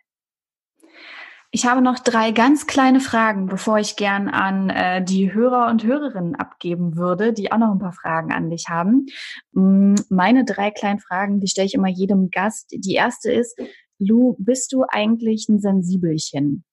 Ich 1.54 1.66
habe 1.66 1.82
noch 1.82 1.98
drei 1.98 2.30
ganz 2.30 2.66
kleine 2.66 2.98
Fragen, 2.98 3.44
bevor 3.44 3.78
ich 3.78 3.96
gern 3.96 4.28
an 4.28 4.70
äh, 4.70 5.04
die 5.04 5.34
Hörer 5.34 5.68
und 5.68 5.84
Hörerinnen 5.84 6.34
abgeben 6.34 6.96
würde, 6.96 7.34
die 7.34 7.52
auch 7.52 7.58
noch 7.58 7.70
ein 7.72 7.78
paar 7.78 7.92
Fragen 7.92 8.32
an 8.32 8.48
dich 8.48 8.70
haben. 8.70 9.04
Mm, 9.52 9.94
meine 10.08 10.46
drei 10.46 10.70
kleinen 10.70 10.98
Fragen, 10.98 11.40
die 11.40 11.48
stelle 11.48 11.66
ich 11.66 11.74
immer 11.74 11.88
jedem 11.88 12.30
Gast. 12.30 12.70
Die 12.72 12.94
erste 12.94 13.30
ist, 13.30 13.60
Lu, 14.04 14.36
bist 14.38 14.72
du 14.72 14.84
eigentlich 14.88 15.48
ein 15.48 15.60
Sensibelchen? 15.60 16.64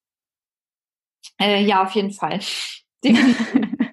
Äh, 1.39 1.63
ja, 1.63 1.83
auf 1.83 1.91
jeden 1.91 2.11
Fall. 2.11 2.39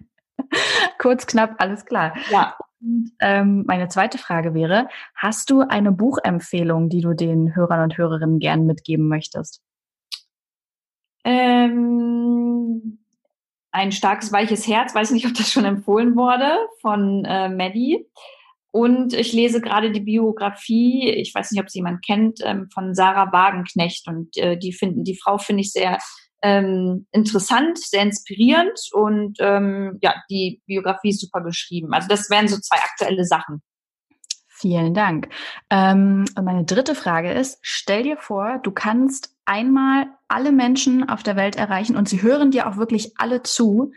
Kurz, 0.98 1.26
knapp, 1.26 1.54
alles 1.58 1.84
klar. 1.84 2.16
Ja. 2.30 2.56
Und, 2.80 3.12
ähm, 3.20 3.64
meine 3.66 3.88
zweite 3.88 4.18
Frage 4.18 4.54
wäre, 4.54 4.88
hast 5.14 5.50
du 5.50 5.60
eine 5.60 5.92
Buchempfehlung, 5.92 6.88
die 6.88 7.00
du 7.00 7.14
den 7.14 7.54
Hörern 7.54 7.82
und 7.82 7.96
Hörerinnen 7.96 8.38
gern 8.38 8.66
mitgeben 8.66 9.08
möchtest? 9.08 9.62
Ähm, 11.24 12.98
ein 13.72 13.92
starkes, 13.92 14.32
weiches 14.32 14.66
Herz, 14.66 14.94
weiß 14.94 15.10
nicht, 15.10 15.26
ob 15.26 15.34
das 15.34 15.50
schon 15.50 15.64
empfohlen 15.64 16.16
wurde, 16.16 16.58
von 16.80 17.24
äh, 17.24 17.48
Maddie. 17.48 18.06
Und 18.76 19.14
ich 19.14 19.32
lese 19.32 19.62
gerade 19.62 19.90
die 19.90 20.00
Biografie, 20.00 21.10
ich 21.10 21.34
weiß 21.34 21.50
nicht, 21.50 21.62
ob 21.62 21.70
sie 21.70 21.78
jemand 21.78 22.04
kennt, 22.04 22.40
ähm, 22.44 22.68
von 22.74 22.94
Sarah 22.94 23.32
Wagenknecht. 23.32 24.06
Und 24.06 24.36
äh, 24.36 24.58
die 24.58 24.74
finden, 24.74 25.02
die 25.02 25.18
Frau 25.18 25.38
finde 25.38 25.62
ich 25.62 25.72
sehr 25.72 25.96
ähm, 26.42 27.06
interessant, 27.10 27.78
sehr 27.78 28.02
inspirierend 28.02 28.78
und 28.92 29.38
ähm, 29.40 29.98
ja, 30.02 30.14
die 30.28 30.60
Biografie 30.66 31.08
ist 31.08 31.22
super 31.22 31.40
beschrieben. 31.40 31.94
Also 31.94 32.06
das 32.08 32.28
wären 32.28 32.48
so 32.48 32.58
zwei 32.58 32.76
aktuelle 32.76 33.24
Sachen. 33.24 33.62
Vielen 34.46 34.92
Dank. 34.92 35.30
Ähm, 35.70 36.26
und 36.36 36.44
meine 36.44 36.66
dritte 36.66 36.94
Frage 36.94 37.32
ist, 37.32 37.58
stell 37.62 38.02
dir 38.02 38.18
vor, 38.18 38.60
du 38.62 38.72
kannst 38.72 39.34
einmal 39.46 40.08
alle 40.28 40.52
Menschen 40.52 41.08
auf 41.08 41.22
der 41.22 41.36
Welt 41.36 41.56
erreichen 41.56 41.96
und 41.96 42.10
sie 42.10 42.20
hören 42.20 42.50
dir 42.50 42.68
auch 42.68 42.76
wirklich 42.76 43.14
alle 43.16 43.42
zu. 43.42 43.92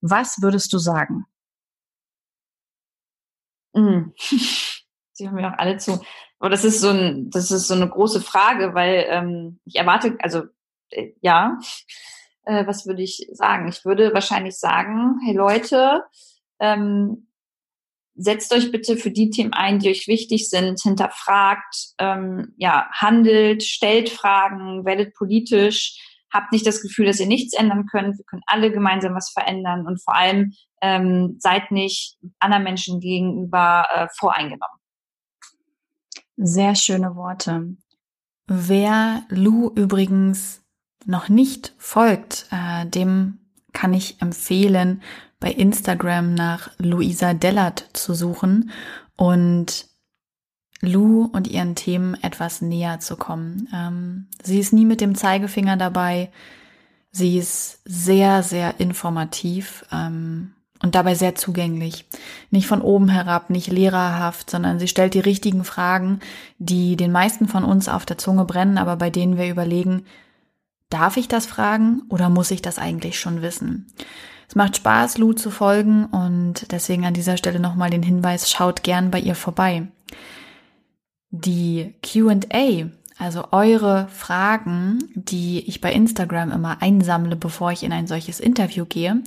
Was 0.00 0.42
würdest 0.42 0.72
du 0.72 0.78
sagen? 0.78 1.24
Mm. 3.74 4.12
Sie 5.12 5.26
hören 5.26 5.36
mir 5.36 5.48
auch 5.48 5.58
alle 5.58 5.76
zu. 5.76 6.00
Aber 6.40 6.50
das 6.50 6.64
ist 6.64 6.80
so 6.80 6.88
ein, 6.88 7.30
das 7.30 7.50
ist 7.50 7.68
so 7.68 7.74
eine 7.74 7.88
große 7.88 8.20
Frage, 8.20 8.74
weil 8.74 9.06
ähm, 9.08 9.60
ich 9.64 9.76
erwarte, 9.76 10.16
also 10.20 10.42
äh, 10.90 11.12
ja, 11.20 11.58
äh, 12.44 12.66
was 12.66 12.86
würde 12.86 13.02
ich 13.02 13.28
sagen? 13.32 13.68
Ich 13.68 13.84
würde 13.84 14.12
wahrscheinlich 14.12 14.56
sagen, 14.56 15.20
hey 15.24 15.34
Leute, 15.34 16.02
ähm, 16.58 17.28
setzt 18.16 18.52
euch 18.52 18.70
bitte 18.70 18.96
für 18.96 19.10
die 19.10 19.30
Themen 19.30 19.52
ein, 19.52 19.78
die 19.78 19.90
euch 19.90 20.06
wichtig 20.06 20.48
sind, 20.48 20.80
hinterfragt, 20.80 21.94
ähm, 21.98 22.54
ja, 22.56 22.88
handelt, 22.92 23.62
stellt 23.62 24.08
Fragen, 24.08 24.84
werdet 24.84 25.14
politisch, 25.14 26.13
habt 26.34 26.52
nicht 26.52 26.66
das 26.66 26.82
Gefühl, 26.82 27.06
dass 27.06 27.20
ihr 27.20 27.26
nichts 27.26 27.54
ändern 27.56 27.86
könnt. 27.86 28.18
Wir 28.18 28.24
können 28.24 28.42
alle 28.46 28.72
gemeinsam 28.72 29.14
was 29.14 29.30
verändern 29.30 29.86
und 29.86 30.02
vor 30.02 30.14
allem 30.14 30.52
ähm, 30.82 31.36
seid 31.38 31.70
nicht 31.70 32.18
anderen 32.40 32.64
Menschen 32.64 33.00
gegenüber 33.00 33.86
äh, 33.94 34.08
voreingenommen. 34.18 34.78
Sehr 36.36 36.74
schöne 36.74 37.14
Worte. 37.14 37.76
Wer 38.46 39.22
Lou 39.28 39.70
übrigens 39.70 40.62
noch 41.06 41.28
nicht 41.28 41.72
folgt, 41.78 42.46
äh, 42.50 42.86
dem 42.86 43.38
kann 43.72 43.94
ich 43.94 44.20
empfehlen, 44.20 45.02
bei 45.40 45.50
Instagram 45.50 46.34
nach 46.34 46.70
Luisa 46.78 47.34
Dellert 47.34 47.90
zu 47.92 48.14
suchen 48.14 48.70
und 49.16 49.86
Lou 50.80 51.24
und 51.32 51.48
ihren 51.48 51.74
Themen 51.74 52.14
etwas 52.22 52.60
näher 52.60 53.00
zu 53.00 53.16
kommen. 53.16 53.68
Ähm, 53.72 54.26
sie 54.42 54.58
ist 54.58 54.72
nie 54.72 54.84
mit 54.84 55.00
dem 55.00 55.14
Zeigefinger 55.14 55.76
dabei. 55.76 56.30
Sie 57.10 57.38
ist 57.38 57.80
sehr, 57.84 58.42
sehr 58.42 58.80
informativ 58.80 59.84
ähm, 59.92 60.52
und 60.82 60.94
dabei 60.94 61.14
sehr 61.14 61.34
zugänglich. 61.34 62.06
Nicht 62.50 62.66
von 62.66 62.82
oben 62.82 63.08
herab, 63.08 63.50
nicht 63.50 63.68
lehrerhaft, 63.68 64.50
sondern 64.50 64.78
sie 64.78 64.88
stellt 64.88 65.14
die 65.14 65.20
richtigen 65.20 65.64
Fragen, 65.64 66.20
die 66.58 66.96
den 66.96 67.12
meisten 67.12 67.48
von 67.48 67.64
uns 67.64 67.88
auf 67.88 68.04
der 68.04 68.18
Zunge 68.18 68.44
brennen, 68.44 68.78
aber 68.78 68.96
bei 68.96 69.10
denen 69.10 69.38
wir 69.38 69.48
überlegen, 69.48 70.04
darf 70.90 71.16
ich 71.16 71.28
das 71.28 71.46
fragen 71.46 72.02
oder 72.08 72.28
muss 72.28 72.50
ich 72.50 72.62
das 72.62 72.78
eigentlich 72.78 73.18
schon 73.18 73.42
wissen? 73.42 73.86
Es 74.48 74.54
macht 74.54 74.76
Spaß, 74.76 75.18
Lou 75.18 75.32
zu 75.32 75.50
folgen 75.50 76.06
und 76.06 76.70
deswegen 76.70 77.06
an 77.06 77.14
dieser 77.14 77.36
Stelle 77.36 77.60
nochmal 77.60 77.90
den 77.90 78.02
Hinweis, 78.02 78.50
schaut 78.50 78.82
gern 78.82 79.10
bei 79.10 79.20
ihr 79.20 79.34
vorbei. 79.34 79.88
Die 81.36 81.96
QA, 82.00 82.90
also 83.18 83.48
eure 83.50 84.06
Fragen, 84.06 85.00
die 85.16 85.68
ich 85.68 85.80
bei 85.80 85.92
Instagram 85.92 86.52
immer 86.52 86.80
einsammle, 86.80 87.34
bevor 87.34 87.72
ich 87.72 87.82
in 87.82 87.92
ein 87.92 88.06
solches 88.06 88.38
Interview 88.38 88.84
gehe, 88.84 89.20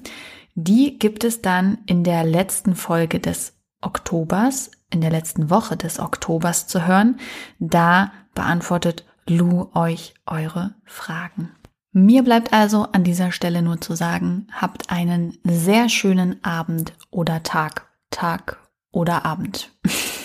die 0.55 0.97
gibt 0.99 1.25
es 1.25 1.41
dann 1.41 1.79
in 1.85 2.05
der 2.05 2.23
letzten 2.23 2.75
Folge 2.75 3.19
des 3.19 3.57
Oktobers, 3.81 4.71
in 4.89 5.01
der 5.01 5.09
letzten 5.09 5.49
Woche 5.49 5.75
des 5.75 5.99
Oktobers 5.99 6.67
zu 6.67 6.87
hören. 6.87 7.19
Da 7.59 8.13
beantwortet 8.33 9.05
Lou 9.27 9.69
euch 9.73 10.13
eure 10.25 10.75
Fragen. 10.85 11.51
Mir 11.91 12.23
bleibt 12.23 12.53
also 12.53 12.83
an 12.83 13.03
dieser 13.03 13.33
Stelle 13.33 13.61
nur 13.61 13.81
zu 13.81 13.95
sagen, 13.95 14.47
habt 14.53 14.89
einen 14.89 15.37
sehr 15.43 15.89
schönen 15.89 16.41
Abend 16.41 16.93
oder 17.11 17.43
Tag, 17.43 17.89
Tag 18.11 18.65
oder 18.93 19.25
Abend. 19.25 19.71